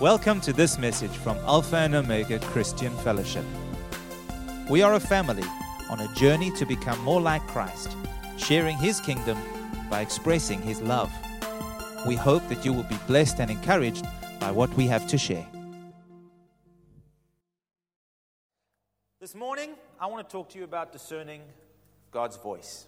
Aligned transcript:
Welcome 0.00 0.40
to 0.42 0.52
this 0.52 0.78
message 0.78 1.10
from 1.10 1.38
Alpha 1.38 1.78
and 1.78 1.92
Omega 1.92 2.38
Christian 2.38 2.96
Fellowship. 2.98 3.44
We 4.70 4.80
are 4.80 4.94
a 4.94 5.00
family 5.00 5.42
on 5.90 5.98
a 5.98 6.14
journey 6.14 6.52
to 6.52 6.64
become 6.64 7.00
more 7.00 7.20
like 7.20 7.44
Christ, 7.48 7.96
sharing 8.36 8.76
His 8.76 9.00
kingdom 9.00 9.36
by 9.90 10.02
expressing 10.02 10.62
His 10.62 10.80
love. 10.80 11.10
We 12.06 12.14
hope 12.14 12.46
that 12.48 12.64
you 12.64 12.72
will 12.72 12.84
be 12.84 12.96
blessed 13.08 13.40
and 13.40 13.50
encouraged 13.50 14.06
by 14.38 14.52
what 14.52 14.72
we 14.74 14.86
have 14.86 15.08
to 15.08 15.18
share. 15.18 15.44
This 19.20 19.34
morning, 19.34 19.70
I 20.00 20.06
want 20.06 20.28
to 20.28 20.32
talk 20.32 20.48
to 20.50 20.58
you 20.58 20.64
about 20.64 20.92
discerning 20.92 21.40
God's 22.12 22.36
voice. 22.36 22.86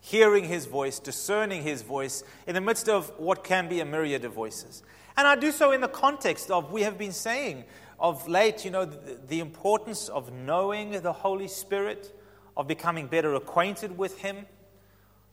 Hearing 0.00 0.44
His 0.44 0.64
voice, 0.64 0.98
discerning 0.98 1.62
His 1.62 1.82
voice 1.82 2.24
in 2.46 2.54
the 2.54 2.62
midst 2.62 2.88
of 2.88 3.12
what 3.18 3.44
can 3.44 3.68
be 3.68 3.80
a 3.80 3.84
myriad 3.84 4.24
of 4.24 4.32
voices. 4.32 4.82
And 5.18 5.26
I 5.26 5.34
do 5.34 5.50
so 5.50 5.72
in 5.72 5.80
the 5.80 5.88
context 5.88 6.48
of, 6.48 6.70
we 6.70 6.82
have 6.82 6.96
been 6.96 7.10
saying 7.10 7.64
of 7.98 8.28
late, 8.28 8.64
you 8.64 8.70
know, 8.70 8.84
the, 8.84 9.18
the 9.26 9.40
importance 9.40 10.08
of 10.08 10.32
knowing 10.32 10.92
the 10.92 11.12
Holy 11.12 11.48
Spirit, 11.48 12.16
of 12.56 12.68
becoming 12.68 13.08
better 13.08 13.34
acquainted 13.34 13.98
with 13.98 14.20
Him, 14.20 14.46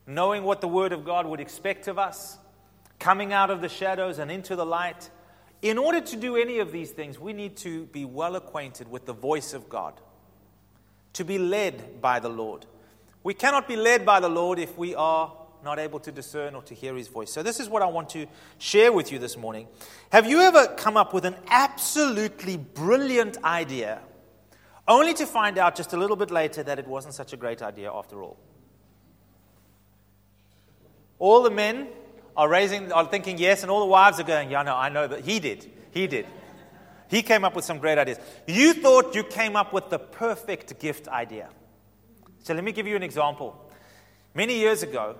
knowing 0.04 0.42
what 0.42 0.60
the 0.60 0.66
Word 0.66 0.92
of 0.92 1.04
God 1.04 1.24
would 1.24 1.38
expect 1.38 1.86
of 1.86 2.00
us, 2.00 2.36
coming 2.98 3.32
out 3.32 3.48
of 3.48 3.60
the 3.60 3.68
shadows 3.68 4.18
and 4.18 4.28
into 4.28 4.56
the 4.56 4.66
light. 4.66 5.08
In 5.62 5.78
order 5.78 6.00
to 6.00 6.16
do 6.16 6.34
any 6.34 6.58
of 6.58 6.72
these 6.72 6.90
things, 6.90 7.20
we 7.20 7.32
need 7.32 7.56
to 7.58 7.84
be 7.86 8.04
well 8.04 8.34
acquainted 8.34 8.90
with 8.90 9.06
the 9.06 9.12
voice 9.12 9.54
of 9.54 9.68
God, 9.68 10.00
to 11.12 11.24
be 11.24 11.38
led 11.38 12.00
by 12.00 12.18
the 12.18 12.28
Lord. 12.28 12.66
We 13.22 13.34
cannot 13.34 13.68
be 13.68 13.76
led 13.76 14.04
by 14.04 14.18
the 14.18 14.28
Lord 14.28 14.58
if 14.58 14.76
we 14.76 14.96
are 14.96 15.32
not 15.66 15.78
able 15.78 16.00
to 16.00 16.10
discern 16.10 16.54
or 16.54 16.62
to 16.62 16.74
hear 16.74 16.96
his 16.96 17.08
voice. 17.08 17.30
So, 17.30 17.42
this 17.42 17.60
is 17.60 17.68
what 17.68 17.82
I 17.82 17.86
want 17.86 18.08
to 18.10 18.26
share 18.56 18.90
with 18.92 19.12
you 19.12 19.18
this 19.18 19.36
morning. 19.36 19.68
Have 20.10 20.26
you 20.26 20.40
ever 20.40 20.68
come 20.78 20.96
up 20.96 21.12
with 21.12 21.26
an 21.26 21.36
absolutely 21.48 22.56
brilliant 22.56 23.36
idea, 23.44 24.00
only 24.88 25.12
to 25.14 25.26
find 25.26 25.58
out 25.58 25.76
just 25.76 25.92
a 25.92 25.98
little 25.98 26.16
bit 26.16 26.30
later 26.30 26.62
that 26.62 26.78
it 26.78 26.86
wasn't 26.86 27.12
such 27.12 27.34
a 27.34 27.36
great 27.36 27.60
idea 27.60 27.92
after 27.92 28.22
all? 28.22 28.38
All 31.18 31.42
the 31.42 31.50
men 31.50 31.88
are 32.36 32.48
raising, 32.48 32.92
are 32.92 33.06
thinking 33.06 33.38
yes, 33.38 33.62
and 33.62 33.70
all 33.70 33.80
the 33.80 33.86
wives 33.86 34.20
are 34.20 34.24
going, 34.24 34.50
yeah, 34.50 34.62
no, 34.62 34.76
I 34.76 34.88
know 34.88 35.06
that 35.06 35.24
he 35.24 35.40
did. 35.40 35.70
He 35.90 36.06
did. 36.06 36.26
He 37.08 37.22
came 37.22 37.44
up 37.44 37.56
with 37.56 37.64
some 37.64 37.78
great 37.78 37.98
ideas. 37.98 38.18
You 38.46 38.74
thought 38.74 39.14
you 39.14 39.24
came 39.24 39.56
up 39.56 39.72
with 39.72 39.90
the 39.90 39.98
perfect 39.98 40.78
gift 40.78 41.08
idea. 41.08 41.48
So 42.42 42.54
let 42.54 42.64
me 42.64 42.72
give 42.72 42.86
you 42.86 42.96
an 42.96 43.02
example. 43.02 43.70
Many 44.34 44.58
years 44.58 44.82
ago, 44.82 45.16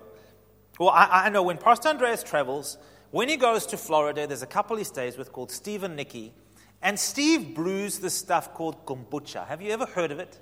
well, 0.79 0.89
I, 0.89 1.25
I 1.25 1.29
know 1.29 1.43
when 1.43 1.57
Pastor 1.57 1.89
Andreas 1.89 2.23
travels, 2.23 2.77
when 3.11 3.29
he 3.29 3.37
goes 3.37 3.65
to 3.67 3.77
Florida, 3.77 4.27
there's 4.27 4.41
a 4.41 4.47
couple 4.47 4.77
he 4.77 4.83
stays 4.83 5.17
with 5.17 5.31
called 5.31 5.51
Steve 5.51 5.83
and 5.83 5.95
Nikki. 5.95 6.33
And 6.81 6.99
Steve 6.99 7.55
brews 7.55 7.99
this 7.99 8.13
stuff 8.13 8.53
called 8.53 8.85
kombucha. 8.85 9.47
Have 9.47 9.61
you 9.61 9.71
ever 9.71 9.85
heard 9.85 10.11
of 10.11 10.19
it? 10.19 10.39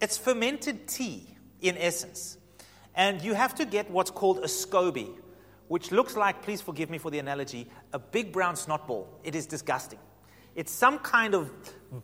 It's 0.00 0.18
fermented 0.18 0.88
tea, 0.88 1.36
in 1.60 1.78
essence. 1.78 2.36
And 2.94 3.22
you 3.22 3.34
have 3.34 3.54
to 3.54 3.64
get 3.64 3.90
what's 3.90 4.10
called 4.10 4.38
a 4.38 4.48
SCOBY, 4.48 5.08
which 5.68 5.92
looks 5.92 6.16
like, 6.16 6.42
please 6.42 6.60
forgive 6.60 6.90
me 6.90 6.98
for 6.98 7.10
the 7.10 7.18
analogy, 7.18 7.68
a 7.92 7.98
big 7.98 8.32
brown 8.32 8.56
snot 8.56 8.86
ball. 8.86 9.08
It 9.24 9.34
is 9.34 9.46
disgusting. 9.46 9.98
It's 10.54 10.70
some 10.72 10.98
kind 10.98 11.34
of 11.34 11.50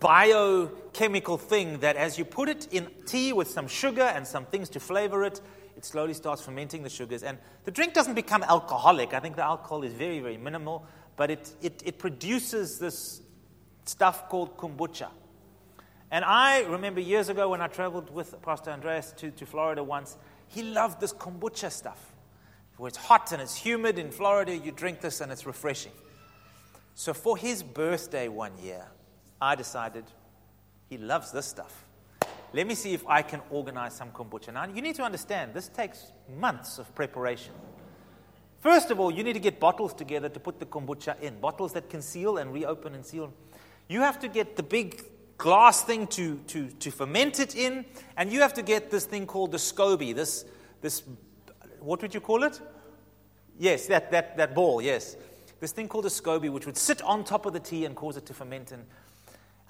biochemical 0.00 1.36
thing 1.36 1.80
that, 1.80 1.96
as 1.96 2.18
you 2.18 2.24
put 2.24 2.48
it 2.48 2.68
in 2.72 2.88
tea 3.04 3.34
with 3.34 3.48
some 3.48 3.68
sugar 3.68 4.02
and 4.02 4.26
some 4.26 4.46
things 4.46 4.70
to 4.70 4.80
flavor 4.80 5.24
it, 5.24 5.42
it 5.78 5.84
slowly 5.84 6.12
starts 6.12 6.42
fermenting 6.42 6.82
the 6.82 6.90
sugars. 6.90 7.22
And 7.22 7.38
the 7.64 7.70
drink 7.70 7.94
doesn't 7.94 8.14
become 8.14 8.42
alcoholic. 8.42 9.14
I 9.14 9.20
think 9.20 9.36
the 9.36 9.44
alcohol 9.44 9.84
is 9.84 9.92
very, 9.92 10.18
very 10.18 10.36
minimal, 10.36 10.84
but 11.16 11.30
it, 11.30 11.54
it, 11.62 11.82
it 11.86 11.98
produces 11.98 12.80
this 12.80 13.22
stuff 13.84 14.28
called 14.28 14.56
kombucha. 14.56 15.08
And 16.10 16.24
I 16.24 16.62
remember 16.62 17.00
years 17.00 17.28
ago 17.28 17.50
when 17.50 17.60
I 17.60 17.68
traveled 17.68 18.12
with 18.12 18.34
Pastor 18.42 18.70
Andreas 18.70 19.12
to, 19.18 19.30
to 19.30 19.46
Florida 19.46 19.84
once, 19.84 20.16
he 20.48 20.64
loved 20.64 21.00
this 21.00 21.12
kombucha 21.12 21.70
stuff. 21.70 22.12
Where 22.76 22.88
it's 22.88 22.98
hot 22.98 23.30
and 23.30 23.40
it's 23.40 23.54
humid 23.54 24.00
in 24.00 24.10
Florida, 24.10 24.56
you 24.56 24.72
drink 24.72 25.00
this 25.00 25.20
and 25.20 25.30
it's 25.30 25.46
refreshing. 25.46 25.92
So 26.96 27.14
for 27.14 27.36
his 27.36 27.62
birthday 27.62 28.26
one 28.26 28.58
year, 28.58 28.84
I 29.40 29.54
decided 29.54 30.06
he 30.90 30.98
loves 30.98 31.30
this 31.30 31.46
stuff. 31.46 31.84
Let 32.52 32.66
me 32.66 32.74
see 32.74 32.94
if 32.94 33.06
I 33.06 33.22
can 33.22 33.40
organize 33.50 33.94
some 33.94 34.10
kombucha. 34.10 34.52
Now, 34.52 34.66
you 34.66 34.80
need 34.80 34.94
to 34.96 35.02
understand, 35.02 35.52
this 35.54 35.68
takes 35.68 36.12
months 36.38 36.78
of 36.78 36.94
preparation. 36.94 37.52
First 38.60 38.90
of 38.90 38.98
all, 38.98 39.10
you 39.10 39.22
need 39.22 39.34
to 39.34 39.40
get 39.40 39.60
bottles 39.60 39.94
together 39.94 40.28
to 40.28 40.40
put 40.40 40.58
the 40.58 40.66
kombucha 40.66 41.20
in, 41.20 41.38
bottles 41.40 41.72
that 41.74 41.88
can 41.90 42.02
seal 42.02 42.38
and 42.38 42.52
reopen 42.52 42.94
and 42.94 43.04
seal. 43.04 43.32
You 43.88 44.00
have 44.00 44.18
to 44.20 44.28
get 44.28 44.56
the 44.56 44.62
big 44.62 45.02
glass 45.36 45.82
thing 45.82 46.06
to, 46.08 46.36
to, 46.48 46.68
to 46.68 46.90
ferment 46.90 47.38
it 47.38 47.54
in, 47.54 47.84
and 48.16 48.32
you 48.32 48.40
have 48.40 48.54
to 48.54 48.62
get 48.62 48.90
this 48.90 49.04
thing 49.04 49.26
called 49.26 49.52
the 49.52 49.58
SCOBY, 49.58 50.14
this, 50.14 50.44
this 50.80 51.02
what 51.80 52.02
would 52.02 52.12
you 52.12 52.20
call 52.20 52.42
it? 52.42 52.60
Yes, 53.58 53.86
that, 53.86 54.10
that, 54.10 54.36
that 54.36 54.54
ball, 54.54 54.82
yes. 54.82 55.16
This 55.60 55.72
thing 55.72 55.88
called 55.88 56.06
a 56.06 56.10
SCOBY, 56.10 56.50
which 56.50 56.66
would 56.66 56.76
sit 56.76 57.02
on 57.02 57.24
top 57.24 57.46
of 57.46 57.52
the 57.52 57.60
tea 57.60 57.84
and 57.84 57.94
cause 57.96 58.16
it 58.16 58.26
to 58.26 58.34
ferment. 58.34 58.72
And 58.72 58.84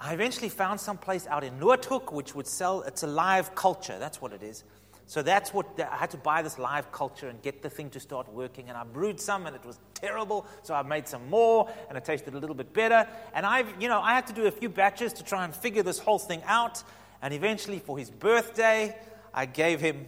I 0.01 0.13
eventually 0.13 0.49
found 0.49 0.79
some 0.79 0.97
place 0.97 1.27
out 1.27 1.43
in 1.43 1.59
Noordhoek 1.59 2.13
which 2.13 2.33
would 2.33 2.47
sell, 2.47 2.81
it's 2.83 3.03
a 3.03 3.07
live 3.07 3.53
culture, 3.55 3.97
that's 3.99 4.21
what 4.21 4.31
it 4.31 4.41
is. 4.43 4.63
So 5.09 5.23
that's 5.23 5.51
what, 5.55 5.67
I 5.79 5.97
had 5.97 6.11
to 6.11 6.17
buy 6.17 6.43
this 6.43 6.59
live 6.59 6.91
culture 6.91 7.29
and 7.29 7.41
get 7.41 7.63
the 7.63 7.69
thing 7.69 7.89
to 7.89 7.99
start 7.99 8.31
working. 8.31 8.69
And 8.69 8.77
I 8.77 8.83
brewed 8.83 9.19
some 9.19 9.47
and 9.47 9.55
it 9.55 9.65
was 9.65 9.79
terrible. 9.95 10.45
So 10.61 10.75
I 10.75 10.83
made 10.83 11.07
some 11.07 11.27
more 11.31 11.67
and 11.89 11.97
it 11.97 12.05
tasted 12.05 12.35
a 12.35 12.37
little 12.37 12.55
bit 12.55 12.73
better. 12.73 13.07
And 13.33 13.43
I've, 13.43 13.67
you 13.81 13.87
know, 13.87 14.01
I 14.01 14.13
had 14.13 14.27
to 14.27 14.33
do 14.33 14.45
a 14.45 14.51
few 14.51 14.69
batches 14.69 15.11
to 15.13 15.23
try 15.23 15.45
and 15.45 15.55
figure 15.55 15.81
this 15.81 15.97
whole 15.97 16.19
thing 16.19 16.43
out. 16.45 16.83
And 17.23 17.33
eventually 17.33 17.79
for 17.79 17.97
his 17.97 18.11
birthday, 18.11 18.95
I 19.33 19.47
gave 19.47 19.81
him 19.81 20.05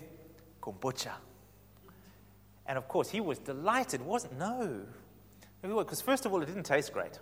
kombucha. 0.62 1.14
And 2.68 2.78
of 2.78 2.88
course, 2.88 3.10
he 3.10 3.22
was 3.22 3.40
delighted, 3.40 4.04
wasn't? 4.04 4.38
No. 4.38 4.82
Because 5.64 6.00
first 6.00 6.28
of 6.28 6.32
all, 6.32 6.44
it 6.44 6.46
didn't 6.46 6.68
taste 6.68 6.94
great. 6.94 7.18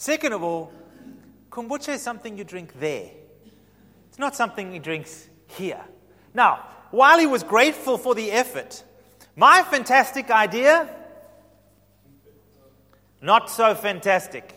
Second 0.00 0.32
of 0.32 0.42
all, 0.42 0.72
kombucha 1.50 1.90
is 1.90 2.00
something 2.00 2.38
you 2.38 2.42
drink 2.42 2.80
there. 2.80 3.10
It's 4.08 4.18
not 4.18 4.34
something 4.34 4.72
he 4.72 4.78
drinks 4.78 5.28
here. 5.46 5.84
Now, 6.32 6.66
while 6.90 7.18
he 7.18 7.26
was 7.26 7.42
grateful 7.42 7.98
for 7.98 8.14
the 8.14 8.30
effort, 8.32 8.82
my 9.36 9.62
fantastic 9.62 10.30
idea, 10.30 10.88
not 13.20 13.50
so 13.50 13.74
fantastic. 13.74 14.54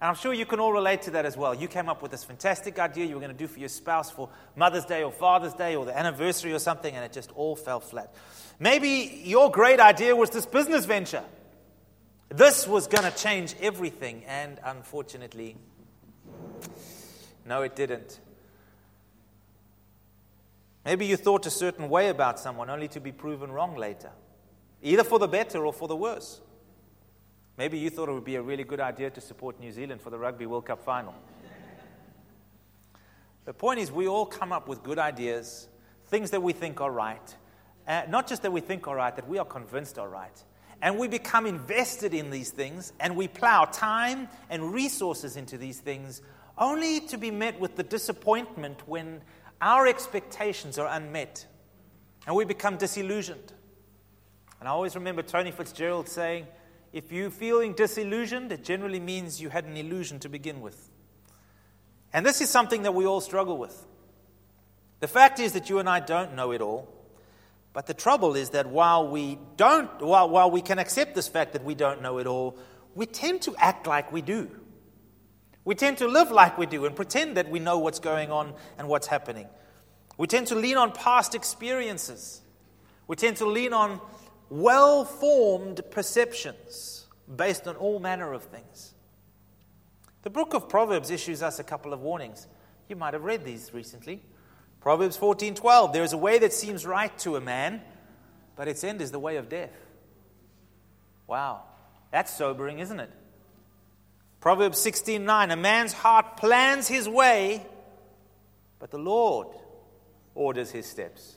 And 0.00 0.08
I'm 0.08 0.14
sure 0.14 0.32
you 0.32 0.46
can 0.46 0.60
all 0.60 0.72
relate 0.72 1.02
to 1.02 1.10
that 1.10 1.26
as 1.26 1.36
well. 1.36 1.52
You 1.52 1.66
came 1.66 1.88
up 1.88 2.00
with 2.00 2.12
this 2.12 2.22
fantastic 2.22 2.78
idea 2.78 3.06
you 3.06 3.14
were 3.14 3.20
going 3.20 3.32
to 3.32 3.36
do 3.36 3.48
for 3.48 3.58
your 3.58 3.68
spouse 3.68 4.12
for 4.12 4.28
Mother's 4.54 4.84
Day 4.84 5.02
or 5.02 5.10
Father's 5.10 5.54
Day 5.54 5.74
or 5.74 5.84
the 5.84 5.98
anniversary 5.98 6.52
or 6.52 6.60
something, 6.60 6.94
and 6.94 7.04
it 7.04 7.12
just 7.12 7.32
all 7.32 7.56
fell 7.56 7.80
flat. 7.80 8.14
Maybe 8.60 9.20
your 9.24 9.50
great 9.50 9.80
idea 9.80 10.14
was 10.14 10.30
this 10.30 10.46
business 10.46 10.84
venture. 10.84 11.24
This 12.28 12.66
was 12.66 12.88
going 12.88 13.10
to 13.10 13.16
change 13.16 13.54
everything, 13.60 14.24
and 14.26 14.58
unfortunately, 14.64 15.56
no, 17.44 17.62
it 17.62 17.76
didn't. 17.76 18.18
Maybe 20.84 21.06
you 21.06 21.16
thought 21.16 21.46
a 21.46 21.50
certain 21.50 21.88
way 21.88 22.08
about 22.08 22.40
someone 22.40 22.68
only 22.68 22.88
to 22.88 23.00
be 23.00 23.12
proven 23.12 23.52
wrong 23.52 23.76
later, 23.76 24.10
either 24.82 25.04
for 25.04 25.20
the 25.20 25.28
better 25.28 25.64
or 25.64 25.72
for 25.72 25.86
the 25.86 25.96
worse. 25.96 26.40
Maybe 27.56 27.78
you 27.78 27.90
thought 27.90 28.08
it 28.08 28.12
would 28.12 28.24
be 28.24 28.36
a 28.36 28.42
really 28.42 28.64
good 28.64 28.80
idea 28.80 29.08
to 29.10 29.20
support 29.20 29.60
New 29.60 29.70
Zealand 29.70 30.00
for 30.00 30.10
the 30.10 30.18
Rugby 30.18 30.46
World 30.46 30.66
Cup 30.66 30.82
final. 30.82 31.14
the 33.44 33.54
point 33.54 33.78
is, 33.78 33.92
we 33.92 34.08
all 34.08 34.26
come 34.26 34.52
up 34.52 34.68
with 34.68 34.82
good 34.82 34.98
ideas, 34.98 35.68
things 36.08 36.32
that 36.32 36.42
we 36.42 36.52
think 36.52 36.80
are 36.80 36.90
right. 36.90 37.36
Uh, 37.86 38.02
not 38.08 38.26
just 38.26 38.42
that 38.42 38.52
we 38.52 38.60
think 38.60 38.88
are 38.88 38.96
right, 38.96 39.14
that 39.14 39.28
we 39.28 39.38
are 39.38 39.44
convinced 39.44 39.96
are 39.96 40.08
right 40.08 40.42
and 40.82 40.98
we 40.98 41.08
become 41.08 41.46
invested 41.46 42.14
in 42.14 42.30
these 42.30 42.50
things 42.50 42.92
and 43.00 43.16
we 43.16 43.28
plow 43.28 43.64
time 43.64 44.28
and 44.50 44.72
resources 44.72 45.36
into 45.36 45.56
these 45.56 45.80
things 45.80 46.22
only 46.58 47.00
to 47.00 47.18
be 47.18 47.30
met 47.30 47.58
with 47.60 47.76
the 47.76 47.82
disappointment 47.82 48.82
when 48.86 49.20
our 49.60 49.86
expectations 49.86 50.78
are 50.78 50.88
unmet 50.88 51.46
and 52.26 52.34
we 52.34 52.44
become 52.44 52.76
disillusioned. 52.76 53.52
And 54.58 54.68
I 54.68 54.72
always 54.72 54.94
remember 54.94 55.22
Tony 55.22 55.50
Fitzgerald 55.50 56.08
saying, 56.08 56.46
if 56.92 57.12
you're 57.12 57.30
feeling 57.30 57.74
disillusioned, 57.74 58.52
it 58.52 58.64
generally 58.64 59.00
means 59.00 59.40
you 59.40 59.48
had 59.48 59.64
an 59.64 59.76
illusion 59.76 60.18
to 60.20 60.28
begin 60.28 60.60
with. 60.60 60.90
And 62.12 62.24
this 62.24 62.40
is 62.40 62.48
something 62.48 62.82
that 62.84 62.94
we 62.94 63.04
all 63.04 63.20
struggle 63.20 63.58
with. 63.58 63.86
The 65.00 65.08
fact 65.08 65.38
is 65.38 65.52
that 65.52 65.68
you 65.68 65.78
and 65.78 65.88
I 65.88 66.00
don't 66.00 66.34
know 66.34 66.52
it 66.52 66.62
all. 66.62 66.88
But 67.76 67.84
the 67.84 67.92
trouble 67.92 68.36
is 68.36 68.48
that 68.50 68.68
while 68.68 69.06
we 69.06 69.38
don't, 69.58 70.00
while, 70.00 70.30
while 70.30 70.50
we 70.50 70.62
can 70.62 70.78
accept 70.78 71.14
this 71.14 71.28
fact 71.28 71.52
that 71.52 71.62
we 71.62 71.74
don't 71.74 72.00
know 72.00 72.16
it 72.16 72.26
all, 72.26 72.56
we 72.94 73.04
tend 73.04 73.42
to 73.42 73.54
act 73.58 73.86
like 73.86 74.10
we 74.10 74.22
do. 74.22 74.48
We 75.66 75.74
tend 75.74 75.98
to 75.98 76.08
live 76.08 76.30
like 76.30 76.56
we 76.56 76.64
do 76.64 76.86
and 76.86 76.96
pretend 76.96 77.36
that 77.36 77.50
we 77.50 77.58
know 77.58 77.76
what's 77.76 77.98
going 77.98 78.30
on 78.30 78.54
and 78.78 78.88
what's 78.88 79.08
happening. 79.08 79.46
We 80.16 80.26
tend 80.26 80.46
to 80.46 80.54
lean 80.54 80.78
on 80.78 80.92
past 80.92 81.34
experiences. 81.34 82.40
We 83.08 83.16
tend 83.16 83.36
to 83.36 83.46
lean 83.46 83.74
on 83.74 84.00
well 84.48 85.04
formed 85.04 85.82
perceptions 85.90 87.04
based 87.36 87.68
on 87.68 87.76
all 87.76 88.00
manner 88.00 88.32
of 88.32 88.44
things. 88.44 88.94
The 90.22 90.30
book 90.30 90.54
of 90.54 90.70
Proverbs 90.70 91.10
issues 91.10 91.42
us 91.42 91.58
a 91.58 91.64
couple 91.64 91.92
of 91.92 92.00
warnings. 92.00 92.46
You 92.88 92.96
might 92.96 93.12
have 93.12 93.24
read 93.24 93.44
these 93.44 93.74
recently. 93.74 94.22
Proverbs 94.86 95.18
14:12 95.18 95.92
There 95.92 96.04
is 96.04 96.12
a 96.12 96.16
way 96.16 96.38
that 96.38 96.52
seems 96.52 96.86
right 96.86 97.10
to 97.18 97.34
a 97.34 97.40
man, 97.40 97.82
but 98.54 98.68
its 98.68 98.84
end 98.84 99.00
is 99.00 99.10
the 99.10 99.18
way 99.18 99.34
of 99.34 99.48
death. 99.48 99.72
Wow. 101.26 101.64
That's 102.12 102.32
sobering, 102.32 102.78
isn't 102.78 103.00
it? 103.00 103.10
Proverbs 104.38 104.78
16:9 104.78 105.50
A 105.50 105.56
man's 105.56 105.92
heart 105.92 106.36
plans 106.36 106.86
his 106.86 107.08
way, 107.08 107.66
but 108.78 108.92
the 108.92 108.98
Lord 108.98 109.48
orders 110.36 110.70
his 110.70 110.86
steps. 110.86 111.36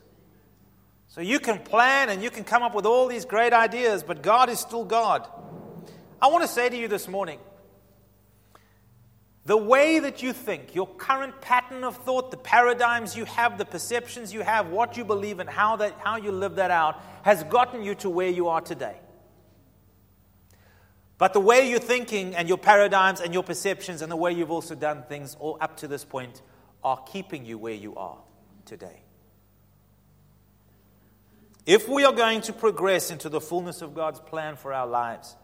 So 1.07 1.19
you 1.19 1.39
can 1.39 1.57
plan 1.57 2.09
and 2.09 2.21
you 2.21 2.29
can 2.29 2.43
come 2.43 2.61
up 2.61 2.75
with 2.75 2.85
all 2.85 3.07
these 3.07 3.25
great 3.25 3.51
ideas, 3.51 4.03
but 4.03 4.21
God 4.21 4.49
is 4.49 4.59
still 4.59 4.85
God. 4.85 5.27
I 6.21 6.27
want 6.27 6.43
to 6.43 6.47
say 6.47 6.69
to 6.69 6.77
you 6.77 6.87
this 6.87 7.07
morning 7.07 7.39
the 9.49 9.57
way 9.57 9.97
that 9.97 10.21
you 10.21 10.31
think, 10.31 10.75
your 10.75 10.85
current 10.85 11.41
pattern 11.41 11.83
of 11.83 11.97
thought, 11.97 12.29
the 12.29 12.37
paradigms 12.37 13.17
you 13.17 13.25
have, 13.25 13.57
the 13.57 13.65
perceptions 13.65 14.31
you 14.31 14.41
have, 14.41 14.69
what 14.69 14.95
you 14.95 15.03
believe, 15.03 15.39
and 15.39 15.49
how, 15.49 15.75
that, 15.77 15.97
how 16.03 16.17
you 16.17 16.31
live 16.31 16.57
that 16.57 16.69
out 16.69 17.01
has 17.23 17.43
gotten 17.45 17.83
you 17.83 17.95
to 17.95 18.11
where 18.11 18.29
you 18.29 18.49
are 18.49 18.61
today. 18.61 18.95
But 21.17 21.33
the 21.33 21.39
way 21.39 21.67
you're 21.67 21.79
thinking 21.79 22.35
and 22.35 22.47
your 22.47 22.59
paradigms 22.59 23.21
and 23.21 23.33
your 23.33 23.41
perceptions 23.41 24.03
and 24.03 24.11
the 24.11 24.15
way 24.15 24.33
you've 24.33 24.51
also 24.51 24.75
done 24.75 25.01
things 25.09 25.35
all 25.39 25.57
up 25.59 25.77
to 25.77 25.87
this 25.87 26.05
point 26.05 26.43
are 26.83 27.03
keeping 27.11 27.43
you 27.43 27.57
where 27.57 27.73
you 27.73 27.95
are 27.95 28.19
today. 28.65 29.01
If 31.65 31.89
we 31.89 32.05
are 32.05 32.13
going 32.13 32.41
to 32.41 32.53
progress 32.53 33.09
into 33.09 33.29
the 33.29 33.41
fullness 33.41 33.81
of 33.81 33.95
God's 33.95 34.19
plan 34.19 34.57
for 34.57 34.71
our 34.73 34.85
lives, 34.85 35.35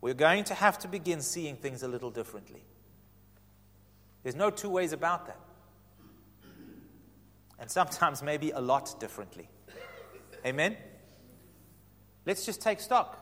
we're 0.00 0.14
going 0.14 0.44
to 0.44 0.54
have 0.54 0.78
to 0.80 0.88
begin 0.88 1.20
seeing 1.20 1.56
things 1.56 1.82
a 1.82 1.88
little 1.88 2.10
differently. 2.10 2.64
There's 4.22 4.36
no 4.36 4.50
two 4.50 4.70
ways 4.70 4.92
about 4.92 5.26
that. 5.26 5.38
And 7.58 7.70
sometimes 7.70 8.22
maybe 8.22 8.50
a 8.50 8.60
lot 8.60 8.98
differently. 8.98 9.48
Amen? 10.44 10.76
Let's 12.24 12.46
just 12.46 12.62
take 12.62 12.80
stock. 12.80 13.18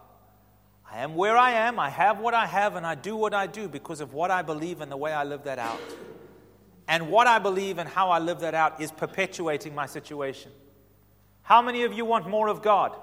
I 0.91 1.01
am 1.01 1.17
where 1.17 1.37
I 1.37 1.53
am, 1.53 1.79
I 1.79 1.91
have 1.91 2.19
what 2.19 2.35
I 2.35 2.47
have, 2.47 2.77
and 2.77 2.87
I 2.87 2.95
do 2.95 3.15
what 3.15 3.35
I 3.35 3.47
do 3.47 3.69
because 3.69 4.01
of 4.01 4.15
what 4.15 4.31
I 4.31 4.43
believe 4.43 4.81
and 4.81 4.91
the 4.91 4.97
way 4.97 5.13
I 5.13 5.25
live 5.25 5.45
that 5.45 5.59
out. 5.59 5.81
And 6.87 7.11
what 7.11 7.27
I 7.27 7.39
believe 7.39 7.79
and 7.79 7.89
how 7.89 8.11
I 8.11 8.19
live 8.19 8.41
that 8.41 8.55
out 8.55 8.81
is 8.81 8.91
perpetuating 8.91 9.75
my 9.75 9.85
situation. 9.85 10.51
How 11.43 11.61
many 11.61 11.83
of 11.83 11.93
you 11.93 12.07
want 12.07 12.29
more 12.29 12.49
of 12.49 12.63
God? 12.63 12.97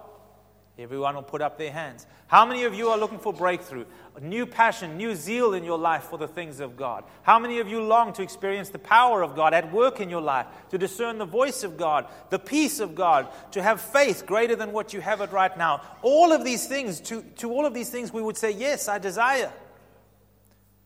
Everyone 0.77 1.15
will 1.15 1.23
put 1.23 1.41
up 1.41 1.57
their 1.57 1.71
hands. 1.71 2.05
How 2.27 2.45
many 2.45 2.65
of 2.65 2.73
you 2.73 2.89
are 2.89 2.97
looking 2.97 3.19
for 3.19 3.31
breakthrough? 3.31 3.85
New 4.19 4.45
passion, 4.45 4.97
new 4.97 5.15
zeal 5.15 5.53
in 5.53 5.63
your 5.63 5.77
life 5.77 6.03
for 6.03 6.17
the 6.17 6.27
things 6.27 6.59
of 6.59 6.75
God. 6.75 7.05
How 7.21 7.39
many 7.39 7.59
of 7.59 7.69
you 7.69 7.81
long 7.81 8.11
to 8.13 8.21
experience 8.21 8.69
the 8.69 8.79
power 8.79 9.23
of 9.23 9.37
God 9.37 9.53
at 9.53 9.71
work 9.71 10.01
in 10.01 10.09
your 10.09 10.21
life, 10.21 10.47
to 10.71 10.77
discern 10.77 11.17
the 11.17 11.25
voice 11.25 11.63
of 11.63 11.77
God, 11.77 12.07
the 12.29 12.39
peace 12.39 12.81
of 12.81 12.93
God, 12.93 13.29
to 13.51 13.63
have 13.63 13.79
faith 13.79 14.25
greater 14.25 14.57
than 14.57 14.73
what 14.73 14.93
you 14.93 14.99
have 14.99 15.21
it 15.21 15.31
right 15.31 15.57
now? 15.57 15.81
All 16.01 16.33
of 16.33 16.43
these 16.43 16.67
things, 16.67 16.99
to, 17.01 17.21
to 17.37 17.49
all 17.51 17.65
of 17.65 17.73
these 17.73 17.89
things, 17.89 18.11
we 18.11 18.21
would 18.21 18.37
say, 18.37 18.51
Yes, 18.51 18.89
I 18.89 18.97
desire. 18.97 19.53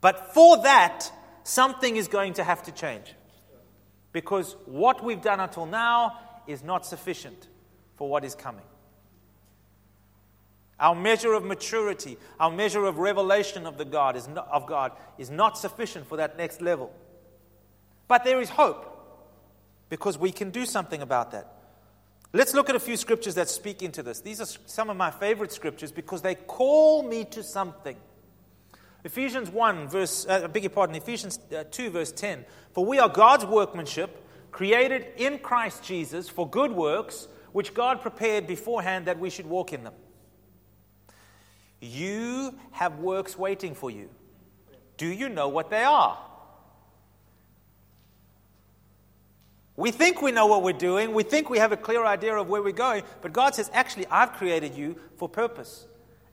But 0.02 0.36
for 0.36 0.62
that, 0.64 1.12
something 1.44 1.96
is 1.96 2.08
going 2.08 2.34
to 2.34 2.44
have 2.44 2.62
to 2.64 2.72
change. 2.72 3.16
Because 4.12 4.56
what 4.66 5.04
we've 5.04 5.22
done 5.22 5.40
until 5.40 5.66
now 5.66 6.20
is 6.48 6.64
not 6.64 6.86
sufficient 6.86 7.48
for 7.96 8.08
what 8.08 8.24
is 8.24 8.36
coming. 8.36 8.64
Our 10.80 10.96
measure 10.96 11.34
of 11.34 11.44
maturity, 11.44 12.18
our 12.40 12.50
measure 12.50 12.86
of 12.86 12.98
revelation 12.98 13.66
of, 13.66 13.78
the 13.78 13.86
God 13.86 14.16
is 14.16 14.28
not, 14.28 14.48
of 14.50 14.66
God 14.66 14.94
is 15.18 15.30
not 15.30 15.58
sufficient 15.58 16.08
for 16.08 16.18
that 16.18 16.38
next 16.38 16.62
level. 16.62 16.92
But 18.08 18.24
there 18.24 18.40
is 18.40 18.50
hope 18.50 18.86
because 19.90 20.18
we 20.18 20.32
can 20.32 20.52
do 20.52 20.66
something 20.66 21.02
about 21.02 21.32
that. 21.32 21.54
Let's 22.32 22.54
look 22.54 22.70
at 22.70 22.76
a 22.76 22.80
few 22.80 22.96
scriptures 22.96 23.36
that 23.36 23.50
speak 23.50 23.82
into 23.82 24.04
this. 24.04 24.22
These 24.22 24.40
are 24.40 24.46
some 24.68 24.90
of 24.90 24.96
my 24.96 25.12
favorite 25.12 25.52
scriptures 25.52 25.92
because 25.92 26.22
they 26.22 26.36
call 26.36 27.04
me 27.04 27.26
to 27.26 27.44
something. 27.44 27.98
Ephesians 29.04 29.50
1, 29.50 29.88
verse, 29.88 30.28
uh, 30.28 30.42
I 30.44 30.48
beg 30.48 30.64
your 30.64 30.70
pardon, 30.70 30.96
Ephesians 30.96 31.40
uh, 31.58 31.64
2, 31.72 31.90
verse 31.90 32.12
10. 32.12 32.46
For 32.74 32.86
we 32.86 33.00
are 33.00 33.10
God's 33.10 33.46
workmanship, 33.46 34.26
created 34.52 35.08
in 35.18 35.40
Christ 35.40 35.84
Jesus 35.84 36.30
for 36.30 36.48
good 36.48 36.72
works, 36.72 37.28
which 37.52 37.74
God 37.74 38.02
prepared 38.02 38.46
beforehand 38.46 39.06
that 39.08 39.18
we 39.18 39.30
should 39.30 39.48
walk 39.48 39.74
in 39.74 39.84
them. 39.84 39.94
You 41.82 42.56
have 42.72 43.00
works 43.00 43.38
waiting 43.38 43.74
for 43.74 43.90
you. 43.90 44.10
Do 44.98 45.08
you 45.08 45.30
know 45.30 45.48
what 45.48 45.70
they 45.70 45.84
are? 45.84 46.18
We 49.78 49.92
think 49.92 50.22
we 50.22 50.34
know 50.34 50.46
what 50.46 50.62
we're 50.62 50.74
doing. 50.74 51.14
We 51.14 51.24
think 51.24 51.50
we 51.50 51.58
have 51.60 51.72
a 51.72 51.78
clear 51.78 52.06
idea 52.06 52.36
of 52.36 52.50
where 52.50 52.62
we're 52.62 52.74
going. 52.74 53.04
But 53.22 53.32
God 53.32 53.56
says, 53.56 53.72
actually, 53.74 54.08
I've 54.08 54.34
created 54.34 54.76
you 54.76 54.98
for 55.16 55.30
purpose. 55.30 55.88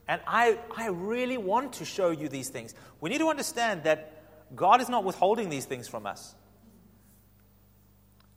And 0.05 0.19
I, 0.27 0.59
I 0.75 0.87
really 0.87 1.37
want 1.37 1.73
to 1.73 1.85
show 1.85 2.09
you 2.09 2.27
these 2.27 2.49
things. 2.49 2.75
We 2.99 3.09
need 3.09 3.19
to 3.19 3.29
understand 3.29 3.83
that 3.83 4.23
God 4.53 4.81
is 4.81 4.89
not 4.89 5.05
withholding 5.05 5.47
these 5.47 5.63
things 5.63 5.87
from 5.87 6.05
us. 6.05 6.35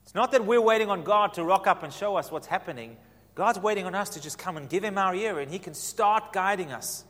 It's 0.03 0.15
not 0.15 0.31
that 0.31 0.45
we're 0.45 0.61
waiting 0.61 0.89
on 0.89 1.03
God 1.03 1.33
to 1.33 1.43
rock 1.43 1.67
up 1.67 1.83
and 1.83 1.91
show 1.91 2.15
us 2.15 2.31
what's 2.31 2.47
happening. 2.47 2.95
God's 3.35 3.59
waiting 3.59 3.85
on 3.85 3.95
us 3.95 4.09
to 4.09 4.21
just 4.21 4.37
come 4.37 4.57
and 4.57 4.69
give 4.69 4.83
Him 4.83 4.97
our 4.97 5.15
ear, 5.15 5.39
and 5.39 5.49
He 5.49 5.59
can 5.59 5.73
start 5.73 6.33
guiding 6.33 6.71
us. 6.71 7.05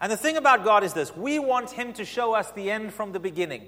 And 0.00 0.12
the 0.12 0.16
thing 0.16 0.36
about 0.36 0.64
God 0.64 0.84
is 0.84 0.92
this 0.92 1.16
we 1.16 1.38
want 1.38 1.70
Him 1.70 1.92
to 1.94 2.04
show 2.04 2.34
us 2.34 2.50
the 2.52 2.70
end 2.70 2.92
from 2.92 3.12
the 3.12 3.20
beginning. 3.20 3.66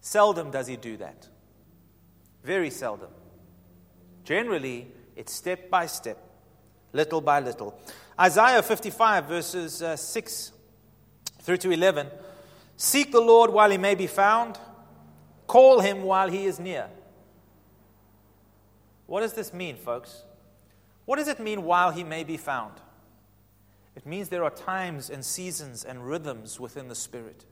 Seldom 0.00 0.50
does 0.50 0.66
He 0.66 0.76
do 0.76 0.96
that. 0.96 1.28
Very 2.42 2.70
seldom. 2.70 3.10
Generally, 4.24 4.88
it's 5.16 5.32
step 5.32 5.70
by 5.70 5.86
step, 5.86 6.18
little 6.92 7.20
by 7.20 7.40
little. 7.40 7.78
Isaiah 8.18 8.62
55, 8.62 9.26
verses 9.26 9.82
uh, 9.82 9.96
6 9.96 10.52
through 11.42 11.56
to 11.58 11.70
11 11.70 12.08
Seek 12.76 13.12
the 13.12 13.20
Lord 13.20 13.50
while 13.50 13.70
He 13.70 13.76
may 13.76 13.94
be 13.94 14.06
found, 14.06 14.58
call 15.46 15.80
Him 15.80 16.02
while 16.02 16.28
He 16.28 16.46
is 16.46 16.58
near. 16.58 16.88
What 19.10 19.22
does 19.22 19.32
this 19.32 19.52
mean, 19.52 19.74
folks? 19.74 20.22
What 21.04 21.16
does 21.16 21.26
it 21.26 21.40
mean 21.40 21.64
while 21.64 21.90
He 21.90 22.04
may 22.04 22.22
be 22.22 22.36
found? 22.36 22.74
It 23.96 24.06
means 24.06 24.28
there 24.28 24.44
are 24.44 24.52
times 24.52 25.10
and 25.10 25.24
seasons 25.24 25.84
and 25.84 26.06
rhythms 26.06 26.60
within 26.60 26.86
the 26.86 26.94
Spirit. 26.94 27.44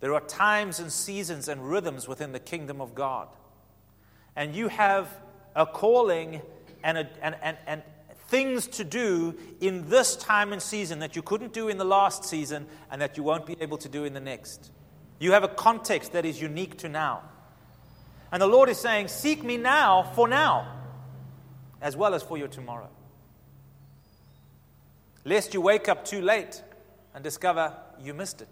There 0.00 0.12
are 0.14 0.20
times 0.20 0.80
and 0.80 0.90
seasons 0.90 1.46
and 1.46 1.70
rhythms 1.70 2.08
within 2.08 2.32
the 2.32 2.40
kingdom 2.40 2.80
of 2.80 2.92
God. 2.92 3.28
And 4.34 4.52
you 4.52 4.66
have 4.66 5.08
a 5.54 5.64
calling 5.64 6.42
and, 6.82 6.98
a, 6.98 7.08
and, 7.22 7.36
and, 7.40 7.56
and 7.68 7.82
things 8.26 8.66
to 8.66 8.82
do 8.82 9.36
in 9.60 9.88
this 9.88 10.16
time 10.16 10.52
and 10.52 10.60
season 10.60 10.98
that 10.98 11.14
you 11.14 11.22
couldn't 11.22 11.52
do 11.52 11.68
in 11.68 11.78
the 11.78 11.84
last 11.84 12.24
season 12.24 12.66
and 12.90 13.00
that 13.00 13.16
you 13.16 13.22
won't 13.22 13.46
be 13.46 13.56
able 13.60 13.78
to 13.78 13.88
do 13.88 14.02
in 14.04 14.12
the 14.12 14.18
next. 14.18 14.72
You 15.20 15.30
have 15.30 15.44
a 15.44 15.48
context 15.48 16.14
that 16.14 16.24
is 16.24 16.42
unique 16.42 16.78
to 16.78 16.88
now. 16.88 17.22
And 18.34 18.42
the 18.42 18.48
Lord 18.48 18.68
is 18.68 18.78
saying, 18.78 19.06
Seek 19.06 19.44
me 19.44 19.56
now 19.56 20.10
for 20.16 20.26
now, 20.26 20.66
as 21.80 21.96
well 21.96 22.14
as 22.14 22.22
for 22.24 22.36
your 22.36 22.48
tomorrow. 22.48 22.88
Lest 25.24 25.54
you 25.54 25.60
wake 25.60 25.88
up 25.88 26.04
too 26.04 26.20
late 26.20 26.60
and 27.14 27.22
discover 27.22 27.72
you 28.02 28.12
missed 28.12 28.42
it. 28.42 28.48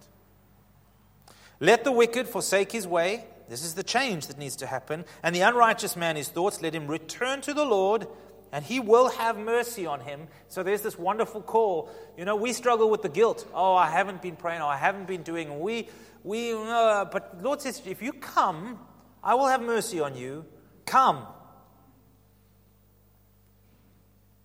Let 1.59 1.83
the 1.83 1.91
wicked 1.91 2.29
forsake 2.29 2.71
his 2.71 2.87
way. 2.87 3.25
This 3.49 3.65
is 3.65 3.75
the 3.75 3.83
change 3.83 4.29
that 4.29 4.39
needs 4.39 4.55
to 4.57 4.69
happen. 4.69 5.05
And 5.21 5.35
the 5.35 5.41
unrighteous 5.41 5.97
man 5.97 6.15
his 6.15 6.29
thoughts. 6.29 6.62
Let 6.62 6.77
him 6.77 6.87
return 6.87 7.41
to 7.41 7.53
the 7.53 7.65
Lord, 7.65 8.07
and 8.53 8.65
he 8.65 8.79
will 8.79 9.09
have 9.09 9.37
mercy 9.37 9.85
on 9.85 9.99
him. 9.99 10.29
So 10.47 10.62
there's 10.62 10.83
this 10.83 10.97
wonderful 10.97 11.43
call. 11.43 11.91
You 12.17 12.25
know, 12.25 12.37
we 12.37 12.53
struggle 12.53 12.89
with 12.89 13.03
the 13.03 13.09
guilt. 13.09 13.49
Oh, 13.53 13.75
I 13.75 13.91
haven't 13.91 14.23
been 14.23 14.37
praying. 14.37 14.62
Oh, 14.62 14.69
I 14.69 14.77
haven't 14.77 15.09
been 15.09 15.25
doing. 15.25 15.59
We, 15.59 15.89
we, 16.23 16.53
uh, 16.53 17.07
but 17.07 17.43
Lord 17.43 17.61
says, 17.61 17.83
if 17.85 18.01
you 18.01 18.12
come, 18.12 18.79
I 19.23 19.35
will 19.35 19.47
have 19.47 19.62
mercy 19.62 20.00
on 20.00 20.17
you. 20.17 20.45
Come. 20.85 21.26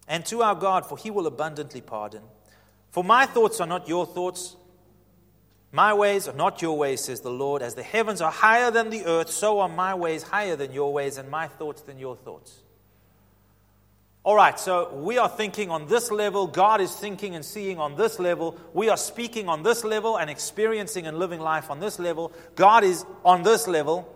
And 0.07 0.25
to 0.27 0.41
our 0.41 0.55
God, 0.55 0.85
for 0.85 0.97
he 0.97 1.11
will 1.11 1.27
abundantly 1.27 1.81
pardon. 1.81 2.21
For 2.91 3.03
my 3.03 3.25
thoughts 3.25 3.59
are 3.59 3.67
not 3.67 3.87
your 3.87 4.05
thoughts. 4.05 4.55
My 5.71 5.93
ways 5.93 6.27
are 6.27 6.33
not 6.33 6.61
your 6.61 6.77
ways, 6.77 7.03
says 7.03 7.21
the 7.21 7.29
Lord. 7.29 7.61
As 7.61 7.75
the 7.75 7.83
heavens 7.83 8.21
are 8.21 8.31
higher 8.31 8.71
than 8.71 8.89
the 8.89 9.05
earth, 9.05 9.29
so 9.29 9.59
are 9.59 9.69
my 9.69 9.93
ways 9.95 10.23
higher 10.23 10.55
than 10.55 10.71
your 10.71 10.93
ways, 10.93 11.17
and 11.17 11.29
my 11.29 11.47
thoughts 11.47 11.81
than 11.81 11.99
your 11.99 12.15
thoughts. 12.15 12.63
All 14.23 14.35
right, 14.35 14.59
so 14.59 14.93
we 14.93 15.17
are 15.17 15.29
thinking 15.29 15.69
on 15.69 15.87
this 15.87 16.11
level. 16.11 16.47
God 16.47 16.81
is 16.81 16.93
thinking 16.93 17.35
and 17.35 17.45
seeing 17.45 17.79
on 17.79 17.95
this 17.95 18.19
level. 18.19 18.57
We 18.73 18.89
are 18.89 18.97
speaking 18.97 19.47
on 19.47 19.63
this 19.63 19.83
level 19.83 20.17
and 20.17 20.29
experiencing 20.29 21.07
and 21.07 21.17
living 21.17 21.39
life 21.39 21.69
on 21.69 21.79
this 21.79 21.99
level. 21.99 22.31
God 22.55 22.83
is 22.83 23.05
on 23.23 23.43
this 23.43 23.67
level. 23.67 24.13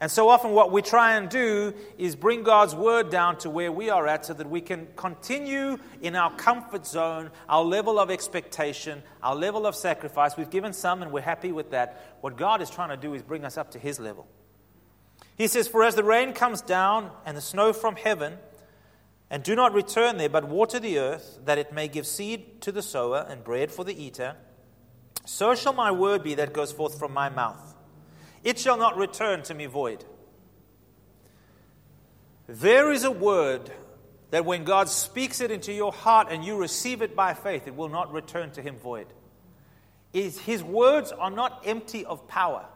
And 0.00 0.10
so 0.10 0.30
often, 0.30 0.52
what 0.52 0.72
we 0.72 0.80
try 0.80 1.16
and 1.16 1.28
do 1.28 1.74
is 1.98 2.16
bring 2.16 2.42
God's 2.42 2.74
word 2.74 3.10
down 3.10 3.36
to 3.38 3.50
where 3.50 3.70
we 3.70 3.90
are 3.90 4.06
at 4.06 4.24
so 4.24 4.32
that 4.32 4.48
we 4.48 4.62
can 4.62 4.88
continue 4.96 5.78
in 6.00 6.16
our 6.16 6.34
comfort 6.36 6.86
zone, 6.86 7.30
our 7.50 7.62
level 7.62 7.98
of 7.98 8.10
expectation, 8.10 9.02
our 9.22 9.36
level 9.36 9.66
of 9.66 9.76
sacrifice. 9.76 10.38
We've 10.38 10.48
given 10.48 10.72
some 10.72 11.02
and 11.02 11.12
we're 11.12 11.20
happy 11.20 11.52
with 11.52 11.72
that. 11.72 12.16
What 12.22 12.38
God 12.38 12.62
is 12.62 12.70
trying 12.70 12.88
to 12.88 12.96
do 12.96 13.12
is 13.12 13.22
bring 13.22 13.44
us 13.44 13.58
up 13.58 13.72
to 13.72 13.78
His 13.78 14.00
level. 14.00 14.26
He 15.36 15.46
says, 15.46 15.68
For 15.68 15.84
as 15.84 15.96
the 15.96 16.04
rain 16.04 16.32
comes 16.32 16.62
down 16.62 17.10
and 17.26 17.36
the 17.36 17.42
snow 17.42 17.74
from 17.74 17.96
heaven, 17.96 18.38
and 19.30 19.42
do 19.42 19.54
not 19.54 19.74
return 19.74 20.16
there, 20.16 20.28
but 20.30 20.44
water 20.44 20.80
the 20.80 20.98
earth, 20.98 21.38
that 21.44 21.58
it 21.58 21.72
may 21.72 21.88
give 21.88 22.06
seed 22.06 22.60
to 22.62 22.72
the 22.72 22.82
sower 22.82 23.26
and 23.28 23.44
bread 23.44 23.70
for 23.70 23.84
the 23.84 24.02
eater, 24.02 24.36
so 25.24 25.54
shall 25.54 25.72
my 25.72 25.92
word 25.92 26.24
be 26.24 26.34
that 26.34 26.52
goes 26.52 26.72
forth 26.72 26.98
from 26.98 27.12
my 27.12 27.28
mouth. 27.28 27.76
It 28.42 28.58
shall 28.58 28.76
not 28.76 28.96
return 28.96 29.42
to 29.44 29.54
me 29.54 29.66
void. 29.66 30.04
There 32.46 32.90
is 32.90 33.04
a 33.04 33.10
word 33.10 33.70
that 34.30 34.44
when 34.44 34.64
God 34.64 34.88
speaks 34.88 35.40
it 35.40 35.50
into 35.50 35.72
your 35.72 35.92
heart 35.92 36.28
and 36.30 36.44
you 36.44 36.56
receive 36.56 37.02
it 37.02 37.14
by 37.14 37.34
faith, 37.34 37.66
it 37.66 37.76
will 37.76 37.88
not 37.88 38.12
return 38.12 38.50
to 38.52 38.62
him 38.62 38.76
void. 38.76 39.06
His 40.12 40.62
words 40.62 41.12
are 41.12 41.30
not 41.30 41.62
empty 41.64 42.04
of 42.04 42.26
power. 42.26 42.66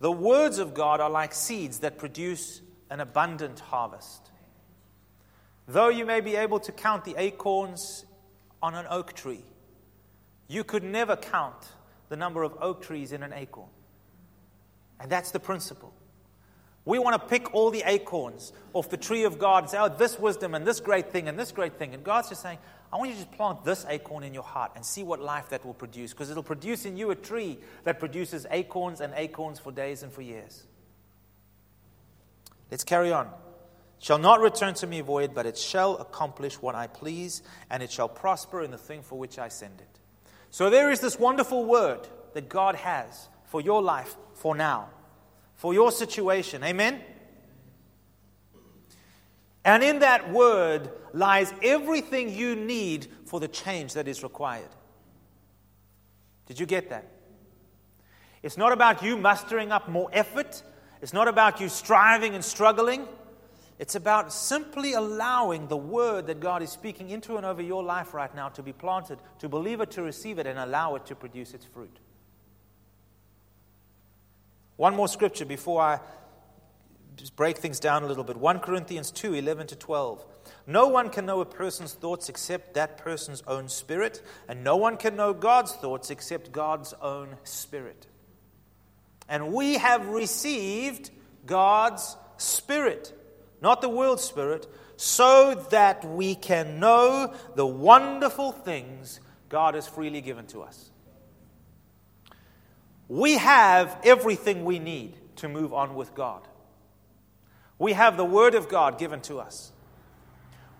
The 0.00 0.12
words 0.12 0.58
of 0.58 0.74
God 0.74 1.00
are 1.00 1.10
like 1.10 1.34
seeds 1.34 1.80
that 1.80 1.98
produce 1.98 2.60
an 2.90 3.00
abundant 3.00 3.60
harvest. 3.60 4.30
Though 5.66 5.88
you 5.88 6.06
may 6.06 6.20
be 6.20 6.36
able 6.36 6.60
to 6.60 6.72
count 6.72 7.04
the 7.04 7.16
acorns 7.18 8.04
on 8.62 8.74
an 8.74 8.86
oak 8.88 9.14
tree, 9.14 9.44
you 10.48 10.62
could 10.62 10.84
never 10.84 11.16
count 11.16 11.66
the 12.08 12.16
number 12.16 12.42
of 12.42 12.56
oak 12.60 12.82
trees 12.82 13.12
in 13.12 13.22
an 13.22 13.32
acorn. 13.32 13.68
And 15.00 15.10
that's 15.10 15.30
the 15.30 15.40
principle. 15.40 15.92
We 16.84 16.98
want 17.00 17.20
to 17.20 17.28
pick 17.28 17.52
all 17.52 17.70
the 17.70 17.82
acorns 17.84 18.52
off 18.72 18.88
the 18.88 18.96
tree 18.96 19.24
of 19.24 19.38
God 19.38 19.64
and 19.64 19.70
say, 19.70 19.78
oh, 19.78 19.88
this 19.88 20.18
wisdom 20.18 20.54
and 20.54 20.64
this 20.64 20.78
great 20.78 21.10
thing 21.10 21.28
and 21.28 21.38
this 21.38 21.50
great 21.50 21.78
thing. 21.78 21.94
And 21.94 22.04
God's 22.04 22.28
just 22.28 22.42
saying, 22.42 22.58
I 22.92 22.96
want 22.96 23.10
you 23.10 23.16
to 23.16 23.22
just 23.22 23.36
plant 23.36 23.64
this 23.64 23.84
acorn 23.88 24.22
in 24.22 24.32
your 24.32 24.44
heart 24.44 24.72
and 24.76 24.86
see 24.86 25.02
what 25.02 25.20
life 25.20 25.48
that 25.48 25.66
will 25.66 25.74
produce, 25.74 26.12
because 26.12 26.30
it'll 26.30 26.44
produce 26.44 26.86
in 26.86 26.96
you 26.96 27.10
a 27.10 27.16
tree 27.16 27.58
that 27.82 27.98
produces 27.98 28.46
acorns 28.50 29.00
and 29.00 29.12
acorns 29.16 29.58
for 29.58 29.72
days 29.72 30.04
and 30.04 30.12
for 30.12 30.22
years. 30.22 30.64
Let's 32.70 32.84
carry 32.84 33.12
on. 33.12 33.30
Shall 33.98 34.18
not 34.18 34.40
return 34.40 34.74
to 34.74 34.86
me 34.86 35.00
void, 35.00 35.34
but 35.34 35.46
it 35.46 35.58
shall 35.58 35.96
accomplish 35.96 36.62
what 36.62 36.74
I 36.74 36.86
please, 36.86 37.42
and 37.70 37.82
it 37.82 37.90
shall 37.90 38.08
prosper 38.08 38.62
in 38.62 38.70
the 38.70 38.78
thing 38.78 39.02
for 39.02 39.18
which 39.18 39.38
I 39.38 39.48
send 39.48 39.80
it. 39.80 39.98
So 40.50 40.70
there 40.70 40.92
is 40.92 41.00
this 41.00 41.18
wonderful 41.18 41.64
word 41.64 42.06
that 42.34 42.48
God 42.48 42.76
has 42.76 43.28
for 43.46 43.60
your 43.60 43.82
life 43.82 44.16
for 44.34 44.54
now, 44.54 44.90
for 45.54 45.72
your 45.72 45.90
situation. 45.90 46.62
Amen? 46.62 47.00
And 49.64 49.82
in 49.82 49.98
that 49.98 50.32
word 50.32 50.90
lies 51.12 51.52
everything 51.62 52.32
you 52.32 52.54
need 52.54 53.08
for 53.24 53.40
the 53.40 53.48
change 53.48 53.94
that 53.94 54.06
is 54.06 54.22
required. 54.22 54.68
Did 56.46 56.60
you 56.60 56.66
get 56.66 56.90
that? 56.90 57.10
It's 58.42 58.56
not 58.56 58.72
about 58.72 59.02
you 59.02 59.16
mustering 59.16 59.72
up 59.72 59.88
more 59.88 60.08
effort. 60.12 60.62
It's 61.02 61.12
not 61.12 61.26
about 61.26 61.60
you 61.60 61.68
striving 61.68 62.36
and 62.36 62.44
struggling. 62.44 63.08
It's 63.78 63.96
about 63.96 64.32
simply 64.32 64.94
allowing 64.94 65.66
the 65.66 65.76
word 65.76 66.28
that 66.28 66.40
God 66.40 66.62
is 66.62 66.70
speaking 66.70 67.10
into 67.10 67.36
and 67.36 67.44
over 67.44 67.60
your 67.60 67.82
life 67.82 68.14
right 68.14 68.32
now 68.34 68.48
to 68.50 68.62
be 68.62 68.72
planted, 68.72 69.18
to 69.40 69.48
believe 69.48 69.80
it, 69.80 69.90
to 69.92 70.02
receive 70.02 70.38
it, 70.38 70.46
and 70.46 70.58
allow 70.58 70.94
it 70.94 71.04
to 71.06 71.14
produce 71.14 71.52
its 71.52 71.64
fruit. 71.64 71.98
One 74.76 74.94
more 74.94 75.08
scripture 75.08 75.46
before 75.46 75.80
I 75.80 76.00
break 77.34 77.56
things 77.58 77.80
down 77.80 78.02
a 78.02 78.06
little 78.06 78.24
bit 78.24 78.36
1 78.36 78.60
Corinthians 78.60 79.10
2 79.10 79.34
11 79.34 79.68
to 79.68 79.76
12. 79.76 80.24
No 80.66 80.88
one 80.88 81.08
can 81.08 81.26
know 81.26 81.40
a 81.40 81.46
person's 81.46 81.94
thoughts 81.94 82.28
except 82.28 82.74
that 82.74 82.98
person's 82.98 83.42
own 83.46 83.68
spirit, 83.68 84.22
and 84.48 84.62
no 84.62 84.76
one 84.76 84.96
can 84.96 85.16
know 85.16 85.32
God's 85.32 85.72
thoughts 85.72 86.10
except 86.10 86.52
God's 86.52 86.92
own 87.00 87.36
spirit. 87.44 88.06
And 89.28 89.52
we 89.52 89.74
have 89.74 90.08
received 90.08 91.10
God's 91.46 92.16
spirit, 92.36 93.12
not 93.60 93.80
the 93.80 93.88
world's 93.88 94.22
spirit, 94.22 94.66
so 94.96 95.54
that 95.70 96.04
we 96.04 96.34
can 96.34 96.78
know 96.78 97.34
the 97.54 97.66
wonderful 97.66 98.52
things 98.52 99.20
God 99.48 99.74
has 99.74 99.86
freely 99.88 100.20
given 100.20 100.46
to 100.48 100.62
us. 100.62 100.90
We 103.08 103.36
have 103.36 103.98
everything 104.04 104.64
we 104.64 104.78
need 104.78 105.14
to 105.36 105.48
move 105.48 105.72
on 105.72 105.94
with 105.94 106.14
God. 106.14 106.46
We 107.78 107.92
have 107.92 108.16
the 108.16 108.24
Word 108.24 108.54
of 108.54 108.68
God 108.68 108.98
given 108.98 109.20
to 109.22 109.38
us. 109.38 109.70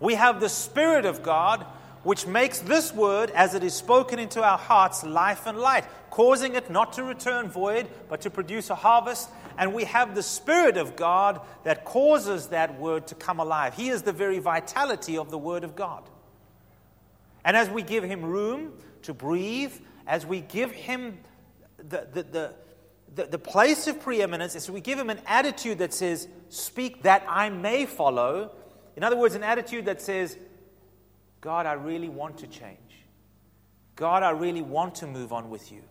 We 0.01 0.15
have 0.15 0.41
the 0.41 0.49
Spirit 0.49 1.05
of 1.05 1.23
God, 1.23 1.65
which 2.03 2.27
makes 2.27 2.59
this 2.59 2.93
Word, 2.93 3.31
as 3.31 3.55
it 3.55 3.63
is 3.63 3.75
spoken 3.75 4.19
into 4.19 4.43
our 4.43 4.59
hearts, 4.59 5.05
life 5.05 5.47
and 5.47 5.59
light, 5.59 5.85
causing 6.11 6.55
it 6.55 6.71
not 6.71 6.95
to 6.95 7.03
return 7.03 7.49
void, 7.49 7.89
but 8.09 8.23
to 8.23 8.31
produce 8.31 8.71
a 8.71 8.75
harvest. 8.75 9.29
And 9.59 9.73
we 9.73 9.85
have 9.85 10.15
the 10.15 10.23
Spirit 10.23 10.77
of 10.77 10.97
God 10.97 11.41
that 11.65 11.85
causes 11.85 12.49
that 12.49 12.79
Word 12.79 13.07
to 13.09 13.15
come 13.15 13.41
alive. 13.41 13.75
He 13.75 13.89
is 13.89 14.03
the 14.03 14.13
very 14.13 14.39
vitality 14.39 15.17
of 15.17 15.31
the 15.31 15.39
Word 15.39 15.65
of 15.65 15.77
God. 15.77 16.09
And 17.45 17.57
as 17.57 17.71
we 17.71 17.83
give 17.83 18.05
Him 18.05 18.25
room 18.25 18.73
to 19.03 19.15
breathe, 19.15 19.73
as 20.07 20.27
we 20.27 20.41
give 20.41 20.73
Him 20.73 21.19
the, 21.79 22.07
the, 22.13 22.23
the 22.23 22.55
the, 23.15 23.25
the 23.25 23.39
place 23.39 23.87
of 23.87 24.01
preeminence 24.01 24.55
is 24.55 24.71
we 24.71 24.81
give 24.81 24.99
him 24.99 25.11
an 25.11 25.21
attitude 25.27 25.79
that 25.79 25.95
says, 25.95 26.29
Speak 26.49 27.03
that 27.03 27.25
I 27.29 27.49
may 27.49 27.87
follow. 27.87 28.53
In 28.95 29.03
other 29.03 29.17
words, 29.17 29.35
an 29.35 29.43
attitude 29.43 29.87
that 29.87 30.01
says, 30.01 30.37
God, 31.41 31.67
I 31.67 31.73
really 31.75 32.09
want 32.09 32.39
to 32.39 32.47
change. 32.47 32.79
God, 33.95 34.23
I 34.23 34.31
really 34.31 34.63
want 34.63 34.97
to 34.97 35.07
move 35.07 35.33
on 35.33 35.51
with 35.51 35.73
you. 35.73 35.83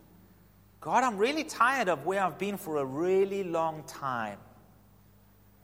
God, 0.82 1.04
I'm 1.04 1.18
really 1.18 1.44
tired 1.44 1.90
of 1.90 2.06
where 2.06 2.24
I've 2.24 2.38
been 2.38 2.58
for 2.58 2.78
a 2.78 2.86
really 2.86 3.44
long 3.44 3.84
time. 3.88 4.38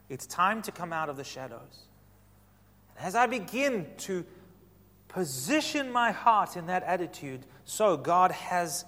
It's 0.09 0.25
time 0.25 0.61
to 0.63 0.71
come 0.71 0.91
out 0.91 1.09
of 1.09 1.17
the 1.17 1.23
shadows. 1.23 1.87
As 2.99 3.15
I 3.15 3.27
begin 3.27 3.87
to 3.99 4.25
position 5.07 5.91
my 5.91 6.11
heart 6.11 6.57
in 6.57 6.65
that 6.67 6.83
attitude, 6.83 7.45
so 7.65 7.97
God 7.97 8.31
has 8.31 8.85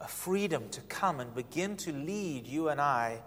a 0.00 0.08
freedom 0.08 0.68
to 0.70 0.80
come 0.82 1.20
and 1.20 1.34
begin 1.34 1.76
to 1.78 1.92
lead 1.92 2.46
you 2.46 2.68
and 2.68 2.80
I 2.80 3.20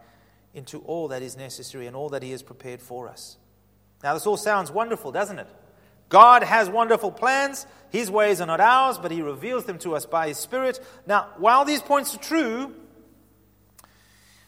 into 0.53 0.79
all 0.79 1.09
that 1.09 1.21
is 1.21 1.37
necessary 1.37 1.87
and 1.87 1.95
all 1.95 2.09
that 2.09 2.23
He 2.23 2.31
has 2.31 2.43
prepared 2.43 2.81
for 2.81 3.07
us. 3.07 3.37
Now, 4.03 4.13
this 4.13 4.25
all 4.25 4.37
sounds 4.37 4.71
wonderful, 4.71 5.11
doesn't 5.11 5.39
it? 5.39 5.47
God 6.09 6.43
has 6.43 6.69
wonderful 6.69 7.11
plans. 7.11 7.65
His 7.89 8.11
ways 8.11 8.41
are 8.41 8.47
not 8.47 8.59
ours, 8.59 8.97
but 8.97 9.11
He 9.11 9.21
reveals 9.21 9.65
them 9.65 9.77
to 9.79 9.95
us 9.95 10.05
by 10.05 10.29
His 10.29 10.37
Spirit. 10.37 10.79
Now, 11.05 11.29
while 11.37 11.65
these 11.65 11.81
points 11.81 12.15
are 12.15 12.19
true, 12.19 12.75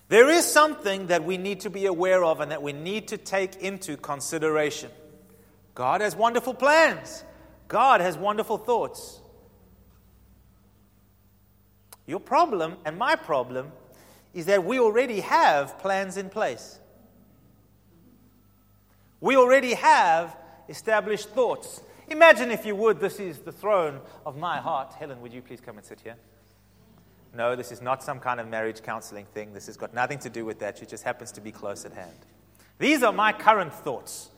there 0.10 0.30
is 0.30 0.46
something 0.46 1.08
that 1.08 1.24
we 1.24 1.38
need 1.38 1.62
to 1.62 1.70
be 1.70 1.86
aware 1.86 2.24
of 2.24 2.40
and 2.40 2.52
that 2.52 2.62
we 2.62 2.74
need 2.74 3.10
to 3.10 3.18
take 3.18 3.56
into 3.56 3.98
consideration. 3.98 4.92
God 5.74 6.02
has 6.02 6.16
wonderful 6.16 6.54
plans, 6.54 7.24
God 7.68 8.02
has 8.02 8.18
wonderful 8.18 8.58
thoughts. 8.58 9.20
Your 12.06 12.20
problem 12.20 12.78
and 12.86 12.98
my 12.98 13.16
problem 13.16 13.72
is 14.34 14.46
that 14.48 14.64
we 14.64 14.80
already 14.80 15.22
have 15.22 15.78
plans 15.80 16.18
in 16.18 16.30
place. 16.30 16.80
We 19.22 19.38
already 19.38 19.74
have 19.76 20.36
established 20.68 21.30
thoughts. 21.30 21.82
Imagine, 22.10 22.52
if 22.52 22.66
you 22.66 22.76
would, 22.76 23.00
this 23.00 23.20
is 23.20 23.40
the 23.40 23.52
throne 23.52 24.02
of 24.26 24.38
my 24.38 24.58
heart. 24.58 24.94
Helen, 24.94 25.22
would 25.22 25.34
you 25.34 25.42
please 25.42 25.62
come 25.62 25.78
and 25.78 25.86
sit 25.86 26.02
here? 26.02 26.16
No, 27.34 27.56
this 27.56 27.72
is 27.72 27.82
not 27.82 28.04
some 28.04 28.20
kind 28.20 28.40
of 28.40 28.48
marriage 28.48 28.84
counseling 28.84 29.26
thing. 29.34 29.54
This 29.54 29.68
has 29.68 29.78
got 29.78 29.94
nothing 29.94 30.20
to 30.20 30.30
do 30.30 30.46
with 30.46 30.60
that. 30.60 30.78
She 30.78 30.86
just 30.86 31.04
happens 31.04 31.32
to 31.34 31.42
be 31.42 31.52
close 31.52 31.86
at 31.86 31.94
hand. 31.94 32.12
These 32.80 33.02
are 33.02 33.14
my 33.14 33.34
current 33.34 33.74
thoughts. 33.74 34.30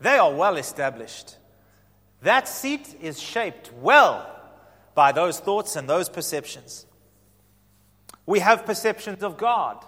They 0.00 0.18
are 0.18 0.32
well 0.32 0.56
established. 0.56 1.36
That 2.22 2.46
seat 2.48 2.94
is 3.00 3.20
shaped 3.20 3.72
well 3.80 4.30
by 4.94 5.12
those 5.12 5.40
thoughts 5.40 5.74
and 5.76 5.88
those 5.88 6.08
perceptions. 6.08 6.86
We 8.26 8.38
have 8.40 8.64
perceptions 8.64 9.22
of 9.22 9.36
God, 9.36 9.84